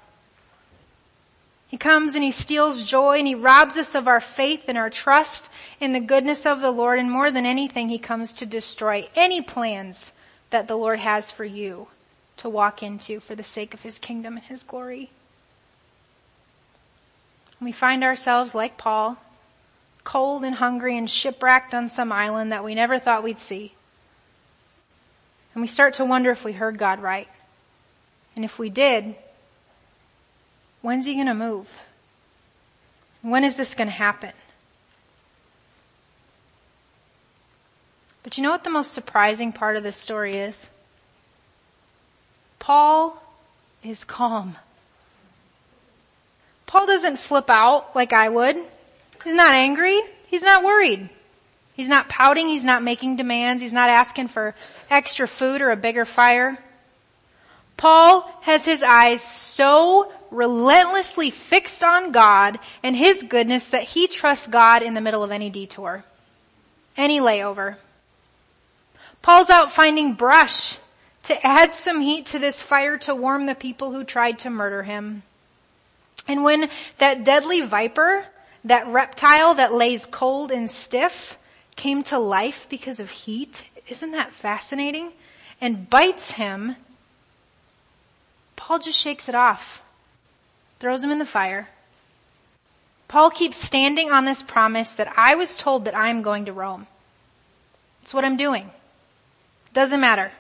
He 1.70 1.78
comes 1.78 2.16
and 2.16 2.24
he 2.24 2.32
steals 2.32 2.82
joy 2.82 3.20
and 3.20 3.28
he 3.28 3.36
robs 3.36 3.78
us 3.78 3.94
of 3.94 4.08
our 4.08 4.20
faith 4.20 4.66
and 4.68 4.78
our 4.78 4.90
trust 4.90 5.50
in 5.80 5.94
the 5.94 6.00
goodness 6.00 6.46
of 6.46 6.62
the 6.62 6.72
Lord. 6.72 6.98
And 6.98 7.12
more 7.12 7.30
than 7.30 7.46
anything, 7.46 7.90
he 7.90 8.00
comes 8.00 8.34
to 8.34 8.46
destroy 8.48 9.08
any 9.16 9.42
plans 9.42 10.12
that 10.50 10.68
the 10.68 10.76
Lord 10.76 11.00
has 11.00 11.30
for 11.30 11.46
you 11.46 11.88
to 12.38 12.50
walk 12.50 12.82
into 12.82 13.20
for 13.20 13.36
the 13.36 13.44
sake 13.44 13.76
of 13.76 13.84
his 13.84 14.00
kingdom 14.00 14.36
and 14.36 14.46
his 14.46 14.64
glory. 14.64 15.12
We 17.62 17.72
find 17.72 18.04
ourselves 18.04 18.56
like 18.56 18.78
Paul, 18.78 19.18
cold 20.04 20.44
and 20.44 20.56
hungry 20.56 20.98
and 20.98 21.10
shipwrecked 21.10 21.76
on 21.76 21.90
some 21.90 22.12
island 22.12 22.52
that 22.52 22.64
we 22.64 22.74
never 22.74 22.98
thought 22.98 23.24
we'd 23.24 23.38
see. 23.38 23.74
And 25.54 25.62
we 25.62 25.68
start 25.68 25.96
to 25.96 26.06
wonder 26.06 26.32
if 26.32 26.44
we 26.44 26.54
heard 26.54 26.80
God 26.80 27.00
right. 27.00 27.28
And 28.36 28.44
if 28.44 28.58
we 28.58 28.70
did, 28.70 29.16
when's 30.82 31.06
he 31.06 31.16
gonna 31.16 31.34
move? 31.34 31.70
When 33.22 33.44
is 33.44 33.56
this 33.56 33.74
gonna 33.74 33.92
happen? 33.92 34.32
But 38.24 38.38
you 38.38 38.44
know 38.44 38.52
what 38.52 38.64
the 38.64 38.70
most 38.70 38.94
surprising 38.94 39.52
part 39.52 39.76
of 39.76 39.84
this 39.84 39.96
story 39.96 40.38
is? 40.38 40.70
Paul 42.60 43.22
is 43.84 44.04
calm. 44.04 44.56
Paul 46.68 46.86
doesn't 46.86 47.18
flip 47.18 47.50
out 47.50 47.96
like 47.96 48.14
I 48.14 48.30
would. 48.30 48.56
He's 49.24 49.34
not 49.34 49.56
angry. 49.56 50.00
He's 50.28 50.44
not 50.44 50.64
worried. 50.64 51.10
He's 51.74 51.88
not 51.88 52.10
pouting. 52.10 52.48
He's 52.48 52.64
not 52.64 52.84
making 52.84 53.16
demands. 53.16 53.62
He's 53.62 53.74
not 53.74 53.90
asking 53.90 54.28
for 54.28 54.54
extra 54.90 55.28
food 55.28 55.62
or 55.62 55.72
a 55.72 55.78
bigger 55.78 56.06
fire. 56.06 56.58
Paul 57.78 58.30
has 58.42 58.66
his 58.66 58.84
eyes 58.84 59.22
so 59.22 60.12
relentlessly 60.32 61.30
fixed 61.30 61.84
on 61.84 62.12
God 62.12 62.60
and 62.84 62.96
His 62.96 63.24
goodness 63.24 63.70
that 63.72 63.84
he 63.84 64.08
trusts 64.08 64.48
God 64.48 64.84
in 64.84 64.94
the 64.94 65.02
middle 65.02 65.24
of 65.24 65.32
any 65.32 65.50
detour, 65.50 66.04
any 66.98 67.20
layover. 67.20 67.76
Paul's 69.22 69.50
out 69.50 69.72
finding 69.72 70.14
brush 70.14 70.78
to 71.24 71.46
add 71.46 71.74
some 71.74 72.02
heat 72.02 72.28
to 72.28 72.40
this 72.40 72.62
fire 72.62 72.98
to 73.00 73.16
warm 73.16 73.46
the 73.46 73.56
people 73.56 73.92
who 73.92 74.04
tried 74.04 74.40
to 74.40 74.50
murder 74.50 74.84
him. 74.84 75.24
And 76.28 76.44
when 76.44 76.70
that 77.00 77.24
deadly 77.24 77.62
viper, 77.62 78.26
that 78.66 78.88
reptile 78.88 79.56
that 79.56 79.74
lays 79.74 80.06
cold 80.06 80.52
and 80.52 80.70
stiff, 80.70 81.38
came 81.76 82.04
to 82.04 82.20
life 82.20 82.68
because 82.70 83.00
of 83.00 83.10
heat, 83.10 83.70
isn't 83.88 84.12
that 84.12 84.34
fascinating? 84.34 85.12
And 85.62 85.90
bites 85.90 86.32
him, 86.32 86.76
Paul 88.56 88.80
just 88.80 89.00
shakes 89.00 89.30
it 89.30 89.36
off, 89.36 89.82
throws 90.80 91.04
him 91.04 91.12
in 91.12 91.20
the 91.20 91.26
fire. 91.26 91.68
Paul 93.08 93.32
keeps 93.32 93.58
standing 93.58 94.12
on 94.12 94.26
this 94.26 94.42
promise 94.42 94.92
that 94.92 95.12
I 95.18 95.36
was 95.36 95.56
told 95.56 95.86
that 95.86 95.96
I'm 95.96 96.22
going 96.22 96.46
to 96.46 96.54
Rome. 96.54 96.88
It's 98.04 98.14
what 98.14 98.24
I'm 98.24 98.38
doing. 98.38 98.70
Doesn't 99.74 100.00
matter. 100.00 100.32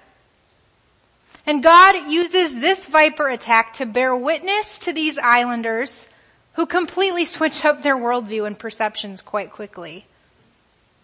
And 1.45 1.63
God 1.63 2.11
uses 2.11 2.59
this 2.59 2.85
viper 2.85 3.27
attack 3.27 3.73
to 3.73 3.85
bear 3.85 4.15
witness 4.15 4.79
to 4.79 4.93
these 4.93 5.17
islanders 5.17 6.07
who 6.53 6.65
completely 6.65 7.25
switch 7.25 7.65
up 7.65 7.81
their 7.81 7.97
worldview 7.97 8.45
and 8.45 8.57
perceptions 8.57 9.21
quite 9.21 9.51
quickly. 9.51 10.05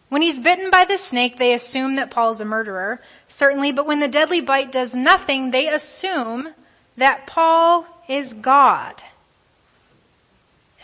When 0.09 0.21
he's 0.21 0.39
bitten 0.39 0.69
by 0.69 0.85
the 0.85 0.97
snake, 0.97 1.37
they 1.37 1.53
assume 1.53 1.95
that 1.95 2.11
Paul's 2.11 2.41
a 2.41 2.45
murderer, 2.45 3.01
certainly, 3.27 3.71
but 3.71 3.87
when 3.87 3.99
the 3.99 4.07
deadly 4.07 4.41
bite 4.41 4.71
does 4.71 4.93
nothing, 4.93 5.51
they 5.51 5.67
assume 5.67 6.49
that 6.97 7.25
Paul 7.25 7.87
is 8.07 8.33
God. 8.33 9.01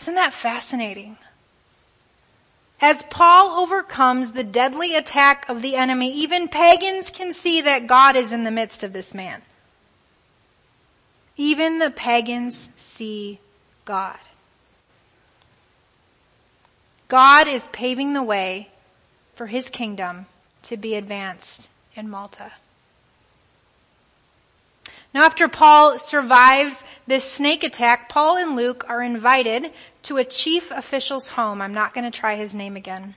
Isn't 0.02 0.16
that 0.16 0.34
fascinating? 0.34 1.16
As 2.80 3.04
Paul 3.04 3.60
overcomes 3.60 4.32
the 4.32 4.42
deadly 4.42 4.96
attack 4.96 5.48
of 5.48 5.62
the 5.62 5.76
enemy, 5.76 6.12
even 6.12 6.48
pagans 6.48 7.08
can 7.08 7.32
see 7.32 7.60
that 7.60 7.86
God 7.86 8.16
is 8.16 8.32
in 8.32 8.42
the 8.42 8.50
midst 8.50 8.82
of 8.82 8.92
this 8.92 9.14
man. 9.14 9.42
Even 11.36 11.78
the 11.78 11.92
pagans 11.92 12.68
see 12.76 13.38
God. 13.84 14.18
God 17.06 17.46
is 17.46 17.68
paving 17.68 18.12
the 18.12 18.24
way 18.24 18.70
for 19.36 19.46
his 19.46 19.68
kingdom 19.68 20.26
to 20.64 20.76
be 20.76 20.96
advanced 20.96 21.68
in 21.94 22.10
Malta. 22.10 22.50
Now 25.14 25.24
after 25.24 25.46
Paul 25.46 25.98
survives 25.98 26.84
this 27.06 27.24
snake 27.24 27.64
attack, 27.64 28.08
Paul 28.08 28.38
and 28.38 28.56
Luke 28.56 28.84
are 28.88 29.02
invited 29.02 29.72
to 30.02 30.16
a 30.16 30.24
chief 30.24 30.70
official's 30.70 31.28
home. 31.28 31.62
I'm 31.62 31.74
not 31.74 31.94
going 31.94 32.10
to 32.10 32.16
try 32.16 32.36
his 32.36 32.54
name 32.54 32.76
again. 32.76 33.14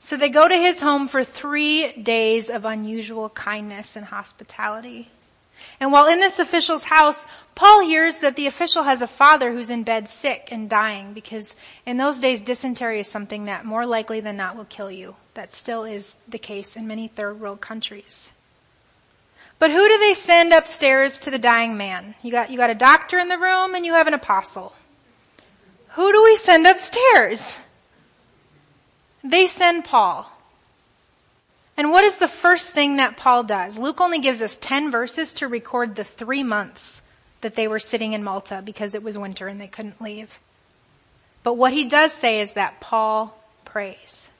So 0.00 0.16
they 0.16 0.28
go 0.28 0.46
to 0.46 0.54
his 0.54 0.82
home 0.82 1.08
for 1.08 1.24
three 1.24 1.92
days 1.92 2.50
of 2.50 2.64
unusual 2.64 3.30
kindness 3.30 3.96
and 3.96 4.04
hospitality. 4.04 5.08
And 5.80 5.92
while 5.92 6.08
in 6.08 6.20
this 6.20 6.38
official's 6.38 6.84
house, 6.84 7.24
Paul 7.54 7.80
hears 7.80 8.18
that 8.18 8.36
the 8.36 8.46
official 8.46 8.82
has 8.82 9.00
a 9.00 9.06
father 9.06 9.52
who's 9.52 9.70
in 9.70 9.82
bed 9.82 10.08
sick 10.08 10.48
and 10.50 10.68
dying 10.68 11.14
because 11.14 11.56
in 11.86 11.96
those 11.96 12.20
days 12.20 12.42
dysentery 12.42 13.00
is 13.00 13.08
something 13.08 13.46
that 13.46 13.64
more 13.64 13.86
likely 13.86 14.20
than 14.20 14.36
not 14.36 14.56
will 14.56 14.66
kill 14.66 14.90
you. 14.90 15.16
That 15.34 15.54
still 15.54 15.84
is 15.84 16.16
the 16.28 16.38
case 16.38 16.76
in 16.76 16.86
many 16.86 17.08
third 17.08 17.40
world 17.40 17.60
countries. 17.60 18.30
But 19.58 19.70
who 19.70 19.88
do 19.88 19.98
they 19.98 20.14
send 20.14 20.52
upstairs 20.52 21.18
to 21.20 21.30
the 21.30 21.38
dying 21.38 21.76
man? 21.76 22.14
You 22.22 22.30
got, 22.30 22.50
you 22.50 22.58
got 22.58 22.70
a 22.70 22.74
doctor 22.74 23.18
in 23.18 23.28
the 23.28 23.38
room 23.38 23.74
and 23.74 23.86
you 23.86 23.94
have 23.94 24.06
an 24.06 24.14
apostle. 24.14 24.74
Who 25.94 26.12
do 26.12 26.22
we 26.24 26.36
send 26.36 26.66
upstairs? 26.66 27.60
They 29.22 29.46
send 29.46 29.84
Paul. 29.84 30.30
And 31.76 31.90
what 31.90 32.04
is 32.04 32.16
the 32.16 32.28
first 32.28 32.72
thing 32.72 32.96
that 32.96 33.16
Paul 33.16 33.44
does? 33.44 33.78
Luke 33.78 34.00
only 34.00 34.20
gives 34.20 34.42
us 34.42 34.56
10 34.56 34.90
verses 34.90 35.32
to 35.34 35.48
record 35.48 35.94
the 35.94 36.04
three 36.04 36.42
months 36.42 37.02
that 37.40 37.54
they 37.54 37.68
were 37.68 37.78
sitting 37.78 38.12
in 38.12 38.24
Malta 38.24 38.62
because 38.64 38.94
it 38.94 39.02
was 39.02 39.18
winter 39.18 39.48
and 39.48 39.60
they 39.60 39.66
couldn't 39.66 40.00
leave. 40.00 40.38
But 41.42 41.54
what 41.54 41.72
he 41.72 41.84
does 41.84 42.12
say 42.12 42.40
is 42.40 42.54
that 42.54 42.80
Paul 42.80 43.36
prays. 43.64 44.30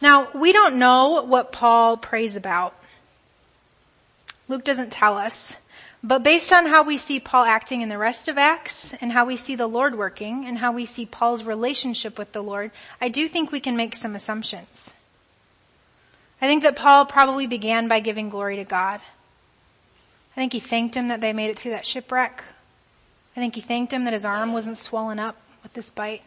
Now, 0.00 0.28
we 0.34 0.52
don't 0.52 0.76
know 0.76 1.22
what 1.22 1.52
Paul 1.52 1.96
prays 1.96 2.36
about. 2.36 2.74
Luke 4.48 4.64
doesn't 4.64 4.92
tell 4.92 5.18
us. 5.18 5.56
But 6.06 6.22
based 6.22 6.52
on 6.52 6.66
how 6.66 6.84
we 6.84 6.98
see 6.98 7.18
Paul 7.18 7.46
acting 7.46 7.80
in 7.80 7.88
the 7.88 7.98
rest 7.98 8.28
of 8.28 8.38
Acts 8.38 8.94
and 9.00 9.10
how 9.10 9.24
we 9.24 9.36
see 9.36 9.56
the 9.56 9.66
Lord 9.66 9.98
working 9.98 10.44
and 10.46 10.56
how 10.56 10.70
we 10.70 10.86
see 10.86 11.04
Paul's 11.04 11.42
relationship 11.42 12.16
with 12.16 12.30
the 12.30 12.44
Lord, 12.44 12.70
I 13.00 13.08
do 13.08 13.26
think 13.26 13.50
we 13.50 13.58
can 13.58 13.76
make 13.76 13.96
some 13.96 14.14
assumptions. 14.14 14.92
I 16.40 16.46
think 16.46 16.62
that 16.62 16.76
Paul 16.76 17.06
probably 17.06 17.48
began 17.48 17.88
by 17.88 17.98
giving 17.98 18.28
glory 18.28 18.54
to 18.54 18.64
God. 18.64 19.00
I 19.00 20.34
think 20.36 20.52
he 20.52 20.60
thanked 20.60 20.94
him 20.94 21.08
that 21.08 21.20
they 21.20 21.32
made 21.32 21.50
it 21.50 21.58
through 21.58 21.72
that 21.72 21.84
shipwreck. 21.84 22.44
I 23.36 23.40
think 23.40 23.56
he 23.56 23.60
thanked 23.60 23.92
him 23.92 24.04
that 24.04 24.12
his 24.12 24.24
arm 24.24 24.52
wasn't 24.52 24.76
swollen 24.76 25.18
up 25.18 25.36
with 25.64 25.72
this 25.72 25.90
bite. 25.90 26.22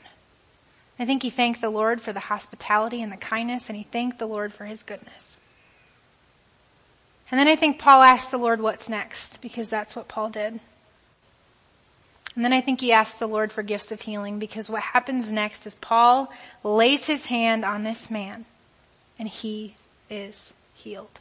I 1.00 1.06
think 1.06 1.24
he 1.24 1.30
thanked 1.30 1.62
the 1.62 1.70
Lord 1.70 2.02
for 2.02 2.12
the 2.12 2.20
hospitality 2.20 3.02
and 3.02 3.14
the 3.14 3.18
kindness 3.18 3.70
and 3.70 3.78
he 3.78 3.84
thanked 3.84 4.20
the 4.20 4.28
Lord 4.28 4.54
for 4.54 4.66
his 4.66 4.84
goodness. 4.84 5.38
And 7.32 7.40
then 7.40 7.48
I 7.48 7.56
think 7.56 7.80
Paul 7.80 8.02
asked 8.02 8.32
the 8.32 8.38
Lord 8.38 8.62
what's 8.62 8.90
next 8.90 9.42
because 9.42 9.70
that's 9.70 9.96
what 9.96 10.08
Paul 10.08 10.30
did. 10.30 10.60
And 12.36 12.46
then 12.46 12.54
I 12.54 12.62
think 12.62 12.82
he 12.82 12.92
asked 12.92 13.20
the 13.20 13.28
Lord 13.28 13.52
for 13.52 13.64
gifts 13.64 13.92
of 13.92 14.02
healing 14.02 14.40
because 14.40 14.70
what 14.70 14.82
happens 14.82 15.32
next 15.32 15.68
is 15.68 15.76
Paul 15.76 16.32
lays 16.64 17.06
his 17.06 17.26
hand 17.26 17.66
on 17.66 17.84
this 17.84 18.10
man 18.10 18.46
and 19.20 19.28
he 19.28 19.76
is 20.10 20.54
healed. 20.74 21.20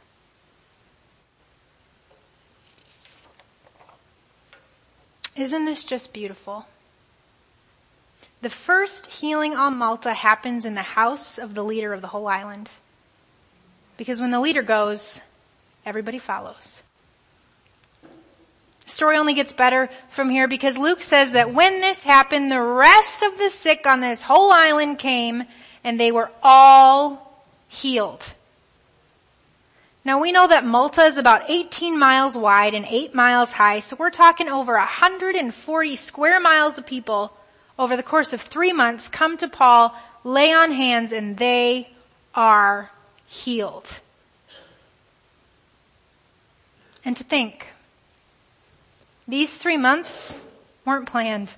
Isn't 5.35 5.65
this 5.65 5.83
just 5.83 6.11
beautiful? 6.11 6.67
The 8.41 8.49
first 8.49 9.07
healing 9.07 9.55
on 9.55 9.77
Malta 9.77 10.13
happens 10.13 10.65
in 10.65 10.73
the 10.73 10.81
house 10.81 11.37
of 11.37 11.53
the 11.53 11.63
leader 11.63 11.93
of 11.93 12.01
the 12.01 12.07
whole 12.07 12.27
island. 12.27 12.69
Because 13.97 14.21
when 14.21 14.31
the 14.31 14.39
leader 14.39 14.61
goes, 14.61 15.19
everybody 15.85 16.19
follows. 16.19 16.81
The 18.85 18.91
story 18.91 19.17
only 19.17 19.33
gets 19.33 19.53
better 19.53 19.89
from 20.09 20.29
here 20.29 20.47
because 20.47 20.77
Luke 20.77 21.01
says 21.01 21.33
that 21.33 21.53
when 21.53 21.79
this 21.79 21.99
happened, 21.99 22.51
the 22.51 22.61
rest 22.61 23.21
of 23.21 23.37
the 23.37 23.49
sick 23.49 23.85
on 23.85 23.99
this 23.99 24.21
whole 24.21 24.51
island 24.51 24.97
came 24.97 25.43
and 25.83 25.99
they 25.99 26.11
were 26.11 26.31
all 26.41 27.43
healed. 27.67 28.33
Now 30.03 30.19
we 30.19 30.31
know 30.31 30.47
that 30.47 30.65
Malta 30.65 31.01
is 31.01 31.17
about 31.17 31.49
18 31.49 31.99
miles 31.99 32.35
wide 32.35 32.73
and 32.73 32.85
8 32.85 33.13
miles 33.13 33.51
high, 33.51 33.81
so 33.81 33.95
we're 33.95 34.09
talking 34.09 34.49
over 34.49 34.73
140 34.73 35.95
square 35.95 36.39
miles 36.39 36.77
of 36.77 36.85
people 36.85 37.31
over 37.77 37.95
the 37.95 38.03
course 38.03 38.33
of 38.33 38.41
three 38.41 38.73
months 38.73 39.07
come 39.07 39.37
to 39.37 39.47
Paul, 39.47 39.93
lay 40.23 40.51
on 40.51 40.71
hands, 40.71 41.11
and 41.13 41.37
they 41.37 41.89
are 42.33 42.89
healed. 43.27 44.01
And 47.05 47.15
to 47.17 47.23
think, 47.23 47.67
these 49.27 49.53
three 49.53 49.77
months 49.77 50.39
weren't 50.85 51.07
planned. 51.07 51.55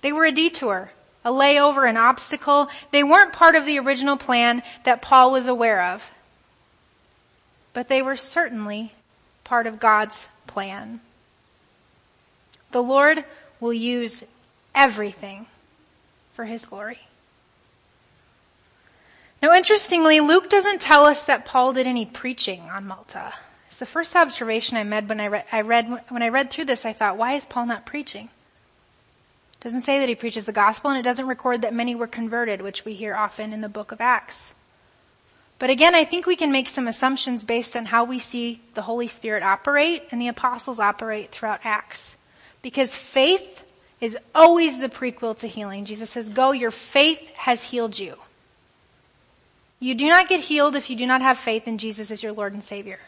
They 0.00 0.12
were 0.12 0.24
a 0.24 0.32
detour, 0.32 0.90
a 1.24 1.30
layover, 1.30 1.88
an 1.88 1.96
obstacle. 1.96 2.68
They 2.90 3.04
weren't 3.04 3.32
part 3.32 3.54
of 3.54 3.66
the 3.66 3.78
original 3.78 4.16
plan 4.16 4.62
that 4.84 5.02
Paul 5.02 5.32
was 5.32 5.46
aware 5.46 5.82
of. 5.82 6.10
But 7.72 7.88
they 7.88 8.02
were 8.02 8.16
certainly 8.16 8.92
part 9.44 9.66
of 9.66 9.78
God's 9.78 10.28
plan. 10.46 11.00
The 12.70 12.82
Lord 12.82 13.24
will 13.60 13.72
use 13.72 14.24
everything 14.74 15.46
for 16.32 16.44
His 16.44 16.64
glory. 16.64 16.98
Now 19.42 19.54
interestingly, 19.54 20.20
Luke 20.20 20.50
doesn't 20.50 20.80
tell 20.80 21.04
us 21.04 21.22
that 21.24 21.44
Paul 21.44 21.72
did 21.72 21.86
any 21.86 22.06
preaching 22.06 22.62
on 22.62 22.86
Malta. 22.86 23.32
It's 23.68 23.78
the 23.78 23.86
first 23.86 24.16
observation 24.16 24.78
I 24.78 24.82
made 24.82 25.08
when 25.08 25.20
I 25.20 25.28
read, 25.28 25.44
I 25.52 25.60
read, 25.60 26.02
when 26.08 26.22
I 26.22 26.30
read 26.30 26.50
through 26.50 26.64
this, 26.64 26.86
I 26.86 26.94
thought, 26.94 27.18
why 27.18 27.34
is 27.34 27.44
Paul 27.44 27.66
not 27.66 27.84
preaching? 27.86 28.30
It 29.52 29.64
doesn't 29.64 29.82
say 29.82 29.98
that 30.00 30.08
he 30.08 30.14
preaches 30.14 30.46
the 30.46 30.52
gospel 30.52 30.90
and 30.90 30.98
it 30.98 31.02
doesn't 31.02 31.26
record 31.26 31.62
that 31.62 31.74
many 31.74 31.94
were 31.94 32.06
converted, 32.06 32.62
which 32.62 32.86
we 32.86 32.94
hear 32.94 33.14
often 33.14 33.52
in 33.52 33.60
the 33.60 33.68
book 33.68 33.92
of 33.92 34.00
Acts. 34.00 34.54
But 35.58 35.70
again, 35.70 35.94
I 35.94 36.04
think 36.04 36.24
we 36.24 36.36
can 36.36 36.50
make 36.50 36.68
some 36.68 36.88
assumptions 36.88 37.44
based 37.44 37.76
on 37.76 37.84
how 37.84 38.04
we 38.04 38.18
see 38.18 38.62
the 38.74 38.82
Holy 38.82 39.06
Spirit 39.06 39.42
operate 39.42 40.04
and 40.10 40.20
the 40.20 40.28
apostles 40.28 40.78
operate 40.78 41.30
throughout 41.30 41.60
Acts. 41.64 42.16
Because 42.62 42.94
faith 42.94 43.64
is 44.00 44.16
always 44.34 44.78
the 44.78 44.88
prequel 44.88 45.36
to 45.38 45.46
healing. 45.46 45.84
Jesus 45.84 46.10
says, 46.10 46.28
go, 46.28 46.52
your 46.52 46.70
faith 46.70 47.20
has 47.34 47.62
healed 47.62 47.98
you. 47.98 48.16
You 49.80 49.94
do 49.94 50.08
not 50.08 50.28
get 50.28 50.40
healed 50.40 50.74
if 50.74 50.88
you 50.88 50.96
do 50.96 51.06
not 51.06 51.20
have 51.20 51.36
faith 51.36 51.68
in 51.68 51.78
Jesus 51.78 52.10
as 52.10 52.22
your 52.22 52.32
Lord 52.32 52.52
and 52.52 52.64
Savior. 52.64 53.00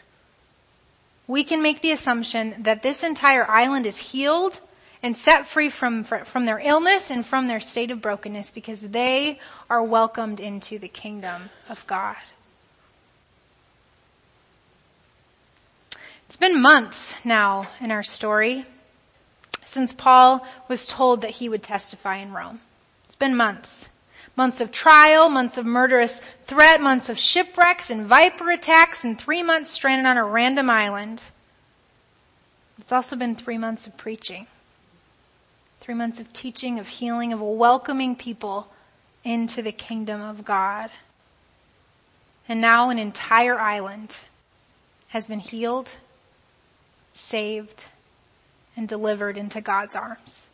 We 1.27 1.43
can 1.43 1.61
make 1.61 1.81
the 1.81 1.91
assumption 1.91 2.55
that 2.63 2.83
this 2.83 3.03
entire 3.03 3.49
island 3.49 3.85
is 3.85 3.97
healed 3.97 4.59
and 5.03 5.15
set 5.15 5.47
free 5.47 5.69
from, 5.69 6.03
from 6.03 6.45
their 6.45 6.59
illness 6.59 7.09
and 7.09 7.25
from 7.25 7.47
their 7.47 7.59
state 7.59 7.91
of 7.91 8.01
brokenness 8.01 8.51
because 8.51 8.81
they 8.81 9.39
are 9.69 9.83
welcomed 9.83 10.39
into 10.39 10.77
the 10.77 10.87
kingdom 10.87 11.49
of 11.69 11.85
God. 11.87 12.17
It's 16.27 16.37
been 16.37 16.61
months 16.61 17.23
now 17.25 17.67
in 17.79 17.91
our 17.91 18.03
story 18.03 18.65
since 19.65 19.93
Paul 19.93 20.45
was 20.67 20.85
told 20.85 21.21
that 21.21 21.31
he 21.31 21.49
would 21.49 21.63
testify 21.63 22.17
in 22.17 22.31
Rome. 22.31 22.59
It's 23.05 23.15
been 23.15 23.35
months. 23.35 23.89
Months 24.35 24.61
of 24.61 24.71
trial, 24.71 25.29
months 25.29 25.57
of 25.57 25.65
murderous 25.65 26.21
threat, 26.45 26.81
months 26.81 27.09
of 27.09 27.17
shipwrecks 27.17 27.89
and 27.89 28.05
viper 28.05 28.49
attacks, 28.49 29.03
and 29.03 29.19
three 29.19 29.43
months 29.43 29.71
stranded 29.71 30.05
on 30.05 30.17
a 30.17 30.23
random 30.23 30.69
island. 30.69 31.21
It's 32.79 32.91
also 32.91 33.15
been 33.15 33.35
three 33.35 33.57
months 33.57 33.87
of 33.87 33.97
preaching. 33.97 34.47
Three 35.81 35.95
months 35.95 36.19
of 36.19 36.31
teaching, 36.33 36.79
of 36.79 36.87
healing, 36.87 37.33
of 37.33 37.41
welcoming 37.41 38.15
people 38.15 38.71
into 39.23 39.61
the 39.61 39.71
kingdom 39.71 40.21
of 40.21 40.45
God. 40.45 40.89
And 42.47 42.61
now 42.61 42.89
an 42.89 42.99
entire 42.99 43.59
island 43.59 44.17
has 45.09 45.27
been 45.27 45.39
healed, 45.39 45.89
saved, 47.13 47.85
and 48.75 48.87
delivered 48.87 49.37
into 49.37 49.61
God's 49.61 49.95
arms. 49.95 50.47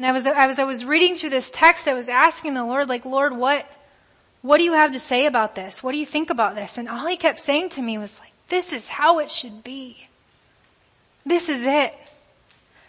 And 0.00 0.06
I 0.06 0.12
was, 0.12 0.24
I 0.24 0.46
was, 0.46 0.58
I 0.58 0.64
was 0.64 0.82
reading 0.82 1.14
through 1.14 1.28
this 1.28 1.50
text, 1.50 1.86
I 1.86 1.92
was 1.92 2.08
asking 2.08 2.54
the 2.54 2.64
Lord, 2.64 2.88
like, 2.88 3.04
Lord, 3.04 3.36
what, 3.36 3.70
what 4.40 4.56
do 4.56 4.64
you 4.64 4.72
have 4.72 4.92
to 4.92 4.98
say 4.98 5.26
about 5.26 5.54
this? 5.54 5.82
What 5.82 5.92
do 5.92 5.98
you 5.98 6.06
think 6.06 6.30
about 6.30 6.54
this? 6.54 6.78
And 6.78 6.88
all 6.88 7.06
he 7.06 7.18
kept 7.18 7.38
saying 7.38 7.68
to 7.70 7.82
me 7.82 7.98
was 7.98 8.18
like, 8.18 8.32
this 8.48 8.72
is 8.72 8.88
how 8.88 9.18
it 9.18 9.30
should 9.30 9.62
be. 9.62 10.08
This 11.26 11.50
is 11.50 11.60
it. 11.60 11.94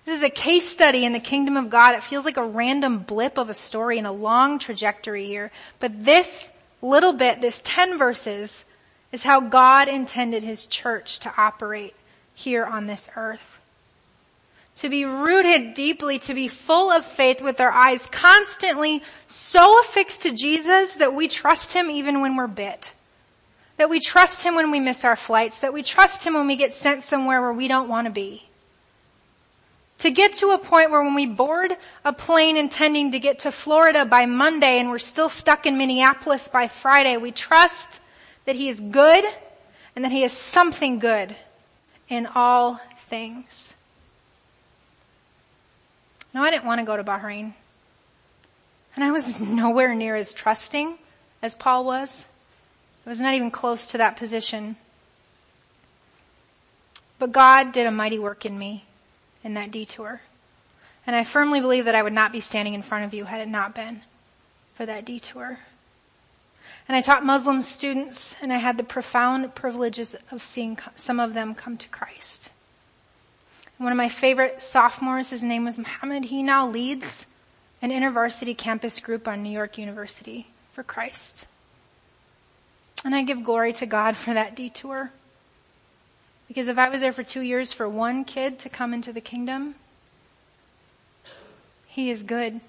This 0.05 0.19
is 0.19 0.23
a 0.23 0.29
case 0.29 0.69
study 0.69 1.03
in 1.03 1.11
the 1.11 1.19
kingdom 1.19 1.57
of 1.57 1.69
God. 1.69 1.95
It 1.95 2.03
feels 2.03 2.23
like 2.23 2.37
a 2.37 2.45
random 2.45 2.99
blip 2.99 3.37
of 3.37 3.49
a 3.49 3.53
story 3.53 3.97
in 3.97 4.05
a 4.05 4.11
long 4.13 4.57
trajectory 4.57 5.25
here. 5.25 5.51
But 5.79 6.05
this 6.05 6.49
little 6.81 7.11
bit, 7.11 7.41
this 7.41 7.59
10 7.65 7.97
verses, 7.97 8.63
is 9.11 9.25
how 9.25 9.41
God 9.41 9.89
intended 9.89 10.43
his 10.43 10.65
church 10.65 11.19
to 11.19 11.33
operate 11.37 11.93
here 12.33 12.63
on 12.63 12.87
this 12.87 13.09
earth. 13.17 13.59
To 14.81 14.89
be 14.89 15.05
rooted 15.05 15.75
deeply, 15.75 16.17
to 16.17 16.33
be 16.33 16.47
full 16.47 16.89
of 16.89 17.05
faith 17.05 17.39
with 17.39 17.61
our 17.61 17.69
eyes 17.69 18.07
constantly 18.07 19.03
so 19.27 19.79
affixed 19.79 20.23
to 20.23 20.31
Jesus 20.31 20.95
that 20.95 21.13
we 21.13 21.27
trust 21.27 21.73
Him 21.73 21.91
even 21.91 22.19
when 22.19 22.35
we're 22.35 22.47
bit. 22.47 22.91
That 23.77 23.91
we 23.91 23.99
trust 23.99 24.41
Him 24.41 24.55
when 24.55 24.71
we 24.71 24.79
miss 24.79 25.05
our 25.05 25.15
flights, 25.15 25.59
that 25.59 25.71
we 25.71 25.83
trust 25.83 26.25
Him 26.25 26.33
when 26.33 26.47
we 26.47 26.55
get 26.55 26.73
sent 26.73 27.03
somewhere 27.03 27.43
where 27.43 27.53
we 27.53 27.67
don't 27.67 27.89
want 27.89 28.05
to 28.05 28.11
be. 28.11 28.47
To 29.99 30.09
get 30.09 30.33
to 30.37 30.47
a 30.47 30.57
point 30.57 30.89
where 30.89 31.03
when 31.03 31.13
we 31.13 31.27
board 31.27 31.77
a 32.03 32.11
plane 32.11 32.57
intending 32.57 33.11
to 33.11 33.19
get 33.19 33.37
to 33.39 33.51
Florida 33.51 34.03
by 34.03 34.25
Monday 34.25 34.79
and 34.79 34.89
we're 34.89 34.97
still 34.97 35.29
stuck 35.29 35.67
in 35.67 35.77
Minneapolis 35.77 36.47
by 36.47 36.67
Friday, 36.67 37.17
we 37.17 37.29
trust 37.29 38.01
that 38.45 38.55
He 38.55 38.67
is 38.67 38.79
good 38.79 39.25
and 39.95 40.03
that 40.03 40.11
He 40.11 40.23
is 40.23 40.31
something 40.31 40.97
good 40.97 41.35
in 42.09 42.27
all 42.33 42.81
things. 43.09 43.75
No, 46.33 46.43
I 46.43 46.49
didn't 46.49 46.65
want 46.65 46.79
to 46.79 46.85
go 46.85 46.97
to 46.97 47.03
Bahrain. 47.03 47.53
And 48.95 49.03
I 49.03 49.11
was 49.11 49.39
nowhere 49.41 49.93
near 49.95 50.15
as 50.15 50.33
trusting 50.33 50.97
as 51.41 51.55
Paul 51.55 51.85
was. 51.85 52.25
I 53.05 53.09
was 53.09 53.19
not 53.19 53.33
even 53.33 53.51
close 53.51 53.91
to 53.91 53.97
that 53.97 54.17
position. 54.17 54.75
But 57.19 57.31
God 57.31 57.71
did 57.71 57.87
a 57.87 57.91
mighty 57.91 58.19
work 58.19 58.45
in 58.45 58.57
me 58.57 58.85
in 59.43 59.53
that 59.55 59.71
detour. 59.71 60.21
And 61.05 61.15
I 61.15 61.23
firmly 61.23 61.59
believe 61.59 61.85
that 61.85 61.95
I 61.95 62.03
would 62.03 62.13
not 62.13 62.31
be 62.31 62.39
standing 62.39 62.73
in 62.73 62.83
front 62.83 63.05
of 63.05 63.13
you 63.13 63.25
had 63.25 63.41
it 63.41 63.47
not 63.47 63.73
been 63.73 64.01
for 64.75 64.85
that 64.85 65.05
detour. 65.05 65.59
And 66.87 66.95
I 66.95 67.01
taught 67.01 67.25
Muslim 67.25 67.61
students 67.61 68.35
and 68.41 68.51
I 68.51 68.57
had 68.57 68.77
the 68.77 68.83
profound 68.83 69.55
privileges 69.55 70.15
of 70.31 70.41
seeing 70.41 70.77
some 70.95 71.19
of 71.19 71.33
them 71.33 71.55
come 71.55 71.77
to 71.77 71.87
Christ. 71.89 72.49
One 73.81 73.91
of 73.91 73.97
my 73.97 74.09
favorite 74.09 74.61
sophomores, 74.61 75.31
his 75.31 75.41
name 75.41 75.65
was 75.65 75.79
Muhammad, 75.79 76.25
he 76.25 76.43
now 76.43 76.67
leads 76.67 77.25
an 77.81 77.89
intervarsity 77.89 78.55
campus 78.55 78.99
group 78.99 79.27
on 79.27 79.41
New 79.41 79.49
York 79.49 79.79
University 79.79 80.45
for 80.71 80.83
Christ. 80.83 81.47
And 83.03 83.15
I 83.15 83.23
give 83.23 83.43
glory 83.43 83.73
to 83.73 83.87
God 83.87 84.15
for 84.15 84.35
that 84.35 84.55
detour. 84.55 85.11
Because 86.47 86.67
if 86.67 86.77
I 86.77 86.89
was 86.89 87.01
there 87.01 87.11
for 87.11 87.23
two 87.23 87.41
years 87.41 87.73
for 87.73 87.89
one 87.89 88.23
kid 88.23 88.59
to 88.59 88.69
come 88.69 88.93
into 88.93 89.11
the 89.11 89.19
kingdom, 89.19 89.73
he 91.87 92.11
is 92.11 92.21
good. 92.21 92.61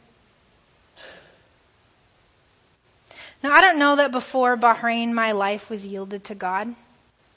Now 3.43 3.53
I 3.53 3.61
don't 3.61 3.79
know 3.79 3.97
that 3.97 4.13
before 4.13 4.57
Bahrain 4.57 5.13
my 5.13 5.33
life 5.33 5.69
was 5.69 5.85
yielded 5.85 6.25
to 6.25 6.35
God, 6.35 6.75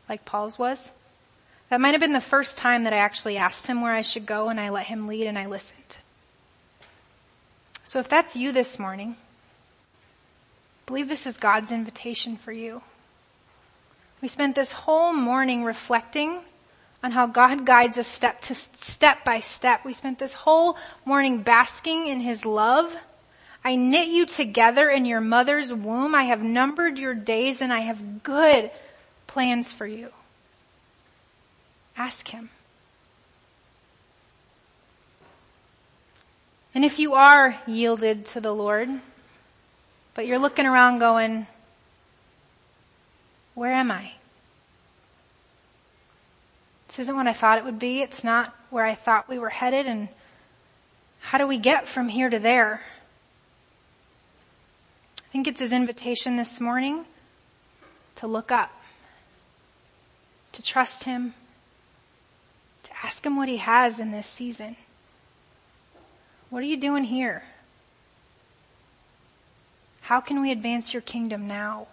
like 0.07 0.23
Paul's 0.23 0.57
was. 0.57 0.91
That 1.69 1.81
might 1.81 1.91
have 1.91 2.01
been 2.01 2.13
the 2.13 2.21
first 2.21 2.57
time 2.57 2.83
that 2.83 2.93
I 2.93 2.97
actually 2.97 3.37
asked 3.37 3.67
him 3.67 3.81
where 3.81 3.93
I 3.93 4.01
should 4.01 4.25
go 4.25 4.49
and 4.49 4.59
I 4.59 4.69
let 4.69 4.85
him 4.85 5.07
lead 5.07 5.25
and 5.25 5.37
I 5.37 5.47
listened. 5.47 5.97
So 7.83 7.99
if 7.99 8.09
that's 8.09 8.35
you 8.35 8.51
this 8.51 8.79
morning, 8.79 9.15
believe 10.85 11.07
this 11.07 11.25
is 11.25 11.37
God's 11.37 11.71
invitation 11.71 12.37
for 12.37 12.51
you. 12.51 12.81
We 14.21 14.27
spent 14.27 14.55
this 14.55 14.71
whole 14.71 15.13
morning 15.13 15.63
reflecting 15.63 16.41
on 17.03 17.11
how 17.11 17.27
God 17.27 17.65
guides 17.65 17.97
us 17.97 18.07
step 18.07 18.41
to 18.43 18.55
step 18.55 19.23
by 19.23 19.39
step. 19.39 19.85
We 19.85 19.93
spent 19.93 20.17
this 20.19 20.33
whole 20.33 20.77
morning 21.03 21.41
basking 21.41 22.07
in 22.07 22.19
His 22.19 22.45
love 22.45 22.95
I 23.65 23.77
knit 23.77 24.09
you 24.09 24.27
together 24.27 24.87
in 24.91 25.05
your 25.05 25.21
mother's 25.21 25.73
womb. 25.73 26.13
I 26.13 26.25
have 26.25 26.43
numbered 26.43 26.99
your 26.99 27.15
days 27.15 27.61
and 27.61 27.73
I 27.73 27.79
have 27.79 28.21
good 28.21 28.69
plans 29.25 29.71
for 29.71 29.87
you. 29.87 30.11
Ask 31.97 32.27
him. 32.27 32.49
And 36.73 36.83
if 36.83 36.99
you 36.99 37.13
are 37.13 37.57
yielded 37.65 38.25
to 38.27 38.41
the 38.41 38.53
Lord, 38.53 38.89
but 40.13 40.27
you're 40.27 40.39
looking 40.39 40.65
around 40.65 40.99
going, 40.99 41.47
where 43.53 43.71
am 43.71 43.91
I? 43.91 44.11
This 46.87 46.99
isn't 46.99 47.15
what 47.15 47.27
I 47.27 47.33
thought 47.33 47.57
it 47.57 47.63
would 47.63 47.79
be. 47.79 48.01
It's 48.01 48.23
not 48.23 48.53
where 48.69 48.85
I 48.85 48.93
thought 48.93 49.29
we 49.29 49.39
were 49.39 49.49
headed. 49.49 49.85
And 49.85 50.09
how 51.19 51.37
do 51.37 51.47
we 51.47 51.57
get 51.57 51.87
from 51.87 52.09
here 52.09 52.29
to 52.29 52.39
there? 52.39 52.81
I 55.19 55.27
think 55.31 55.47
it's 55.47 55.61
his 55.61 55.71
invitation 55.71 56.35
this 56.35 56.59
morning 56.59 57.05
to 58.15 58.27
look 58.27 58.51
up, 58.51 58.71
to 60.53 60.61
trust 60.61 61.05
him, 61.05 61.33
ask 63.03 63.25
him 63.25 63.35
what 63.35 63.49
he 63.49 63.57
has 63.57 63.99
in 63.99 64.11
this 64.11 64.27
season. 64.27 64.75
What 66.49 66.63
are 66.63 66.67
you 66.67 66.77
doing 66.77 67.03
here? 67.03 67.43
How 70.01 70.21
can 70.21 70.41
we 70.41 70.51
advance 70.51 70.93
your 70.93 71.01
kingdom 71.01 71.47
now? 71.47 71.87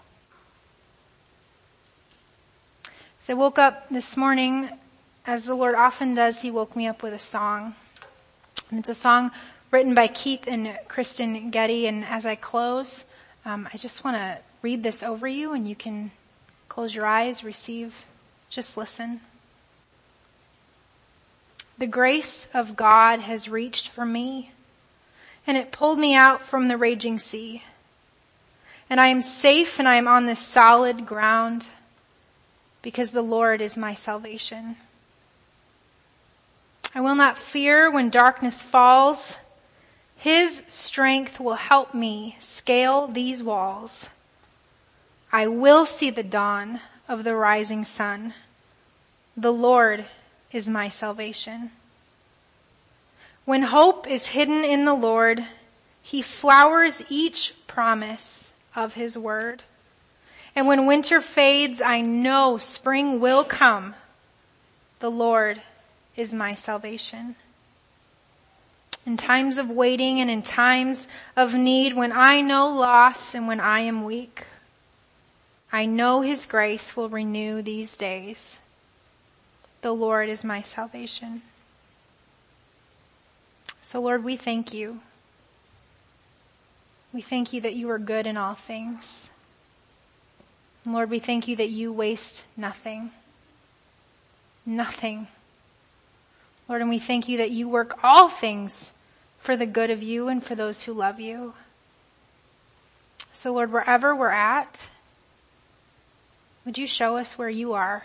As 3.20 3.30
I 3.30 3.34
woke 3.34 3.58
up 3.58 3.88
this 3.88 4.16
morning, 4.16 4.68
as 5.26 5.44
the 5.44 5.54
Lord 5.54 5.76
often 5.76 6.14
does, 6.14 6.42
He 6.42 6.50
woke 6.50 6.74
me 6.74 6.88
up 6.88 7.02
with 7.02 7.14
a 7.14 7.18
song. 7.18 7.74
And 8.70 8.80
it's 8.80 8.88
a 8.88 8.94
song 8.94 9.30
written 9.70 9.94
by 9.94 10.08
Keith 10.08 10.46
and 10.46 10.76
Kristyn 10.88 11.50
Getty. 11.50 11.86
And 11.86 12.04
as 12.04 12.26
I 12.26 12.34
close, 12.34 13.04
um, 13.44 13.68
I 13.72 13.76
just 13.76 14.04
want 14.04 14.16
to 14.16 14.38
read 14.60 14.82
this 14.82 15.02
over 15.02 15.26
you 15.26 15.52
and 15.52 15.68
you 15.68 15.76
can 15.76 16.10
close 16.68 16.94
your 16.94 17.06
eyes, 17.06 17.44
receive, 17.44 18.04
just 18.50 18.76
listen. 18.76 19.20
The 21.82 21.88
grace 21.88 22.46
of 22.54 22.76
God 22.76 23.18
has 23.18 23.48
reached 23.48 23.88
for 23.88 24.06
me 24.06 24.52
and 25.48 25.56
it 25.56 25.72
pulled 25.72 25.98
me 25.98 26.14
out 26.14 26.44
from 26.44 26.68
the 26.68 26.76
raging 26.76 27.18
sea. 27.18 27.64
And 28.88 29.00
I 29.00 29.08
am 29.08 29.20
safe 29.20 29.80
and 29.80 29.88
I 29.88 29.96
am 29.96 30.06
on 30.06 30.26
this 30.26 30.38
solid 30.38 31.04
ground 31.04 31.66
because 32.82 33.10
the 33.10 33.20
Lord 33.20 33.60
is 33.60 33.76
my 33.76 33.94
salvation. 33.94 34.76
I 36.94 37.00
will 37.00 37.16
not 37.16 37.36
fear 37.36 37.90
when 37.90 38.10
darkness 38.10 38.62
falls. 38.62 39.38
His 40.14 40.62
strength 40.68 41.40
will 41.40 41.54
help 41.54 41.94
me 41.94 42.36
scale 42.38 43.08
these 43.08 43.42
walls. 43.42 44.08
I 45.32 45.48
will 45.48 45.84
see 45.84 46.10
the 46.10 46.22
dawn 46.22 46.78
of 47.08 47.24
the 47.24 47.34
rising 47.34 47.82
sun. 47.82 48.34
The 49.36 49.52
Lord 49.52 50.04
is 50.52 50.68
my 50.68 50.88
salvation. 50.88 51.70
When 53.44 53.62
hope 53.62 54.06
is 54.06 54.26
hidden 54.26 54.64
in 54.64 54.84
the 54.84 54.94
Lord, 54.94 55.44
He 56.02 56.22
flowers 56.22 57.02
each 57.08 57.54
promise 57.66 58.52
of 58.76 58.94
His 58.94 59.16
word. 59.16 59.64
And 60.54 60.66
when 60.66 60.86
winter 60.86 61.20
fades, 61.20 61.80
I 61.80 62.02
know 62.02 62.58
spring 62.58 63.20
will 63.20 63.42
come. 63.42 63.94
The 65.00 65.10
Lord 65.10 65.62
is 66.14 66.34
my 66.34 66.54
salvation. 66.54 67.36
In 69.04 69.16
times 69.16 69.58
of 69.58 69.68
waiting 69.68 70.20
and 70.20 70.30
in 70.30 70.42
times 70.42 71.08
of 71.36 71.54
need, 71.54 71.94
when 71.94 72.12
I 72.12 72.40
know 72.40 72.68
loss 72.68 73.34
and 73.34 73.48
when 73.48 73.58
I 73.58 73.80
am 73.80 74.04
weak, 74.04 74.44
I 75.72 75.86
know 75.86 76.20
His 76.20 76.44
grace 76.44 76.94
will 76.94 77.08
renew 77.08 77.62
these 77.62 77.96
days. 77.96 78.60
The 79.82 79.92
Lord 79.92 80.28
is 80.28 80.44
my 80.44 80.62
salvation. 80.62 81.42
So 83.82 84.00
Lord, 84.00 84.24
we 84.24 84.36
thank 84.36 84.72
you. 84.72 85.00
We 87.12 87.20
thank 87.20 87.52
you 87.52 87.60
that 87.60 87.74
you 87.74 87.90
are 87.90 87.98
good 87.98 88.26
in 88.26 88.36
all 88.36 88.54
things. 88.54 89.28
Lord, 90.86 91.10
we 91.10 91.18
thank 91.18 91.46
you 91.46 91.56
that 91.56 91.68
you 91.68 91.92
waste 91.92 92.44
nothing. 92.56 93.10
Nothing. 94.64 95.26
Lord, 96.68 96.80
and 96.80 96.88
we 96.88 97.00
thank 97.00 97.28
you 97.28 97.38
that 97.38 97.50
you 97.50 97.68
work 97.68 97.98
all 98.02 98.28
things 98.28 98.92
for 99.38 99.56
the 99.56 99.66
good 99.66 99.90
of 99.90 100.02
you 100.02 100.28
and 100.28 100.42
for 100.42 100.54
those 100.54 100.82
who 100.82 100.92
love 100.92 101.18
you. 101.18 101.54
So 103.32 103.52
Lord, 103.52 103.72
wherever 103.72 104.14
we're 104.14 104.30
at, 104.30 104.88
would 106.64 106.78
you 106.78 106.86
show 106.86 107.16
us 107.16 107.36
where 107.36 107.50
you 107.50 107.72
are? 107.72 108.04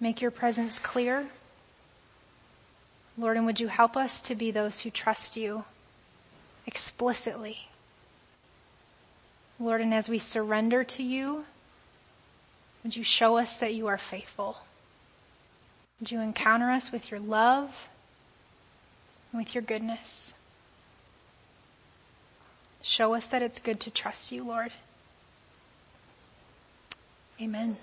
Make 0.00 0.22
your 0.22 0.30
presence 0.30 0.78
clear. 0.78 1.26
Lord, 3.18 3.36
and 3.36 3.44
would 3.44 3.60
you 3.60 3.68
help 3.68 3.96
us 3.96 4.22
to 4.22 4.34
be 4.34 4.50
those 4.50 4.80
who 4.80 4.90
trust 4.90 5.36
you 5.36 5.64
explicitly? 6.66 7.68
Lord, 9.58 9.82
and 9.82 9.92
as 9.92 10.08
we 10.08 10.18
surrender 10.18 10.84
to 10.84 11.02
you, 11.02 11.44
would 12.82 12.96
you 12.96 13.02
show 13.02 13.36
us 13.36 13.58
that 13.58 13.74
you 13.74 13.88
are 13.88 13.98
faithful? 13.98 14.58
Would 16.00 16.10
you 16.10 16.20
encounter 16.20 16.70
us 16.70 16.90
with 16.90 17.10
your 17.10 17.20
love 17.20 17.88
and 19.30 19.40
with 19.40 19.54
your 19.54 19.62
goodness? 19.62 20.32
Show 22.82 23.14
us 23.14 23.26
that 23.26 23.42
it's 23.42 23.58
good 23.58 23.80
to 23.80 23.90
trust 23.90 24.32
you, 24.32 24.44
Lord. 24.44 24.72
Amen. 27.38 27.76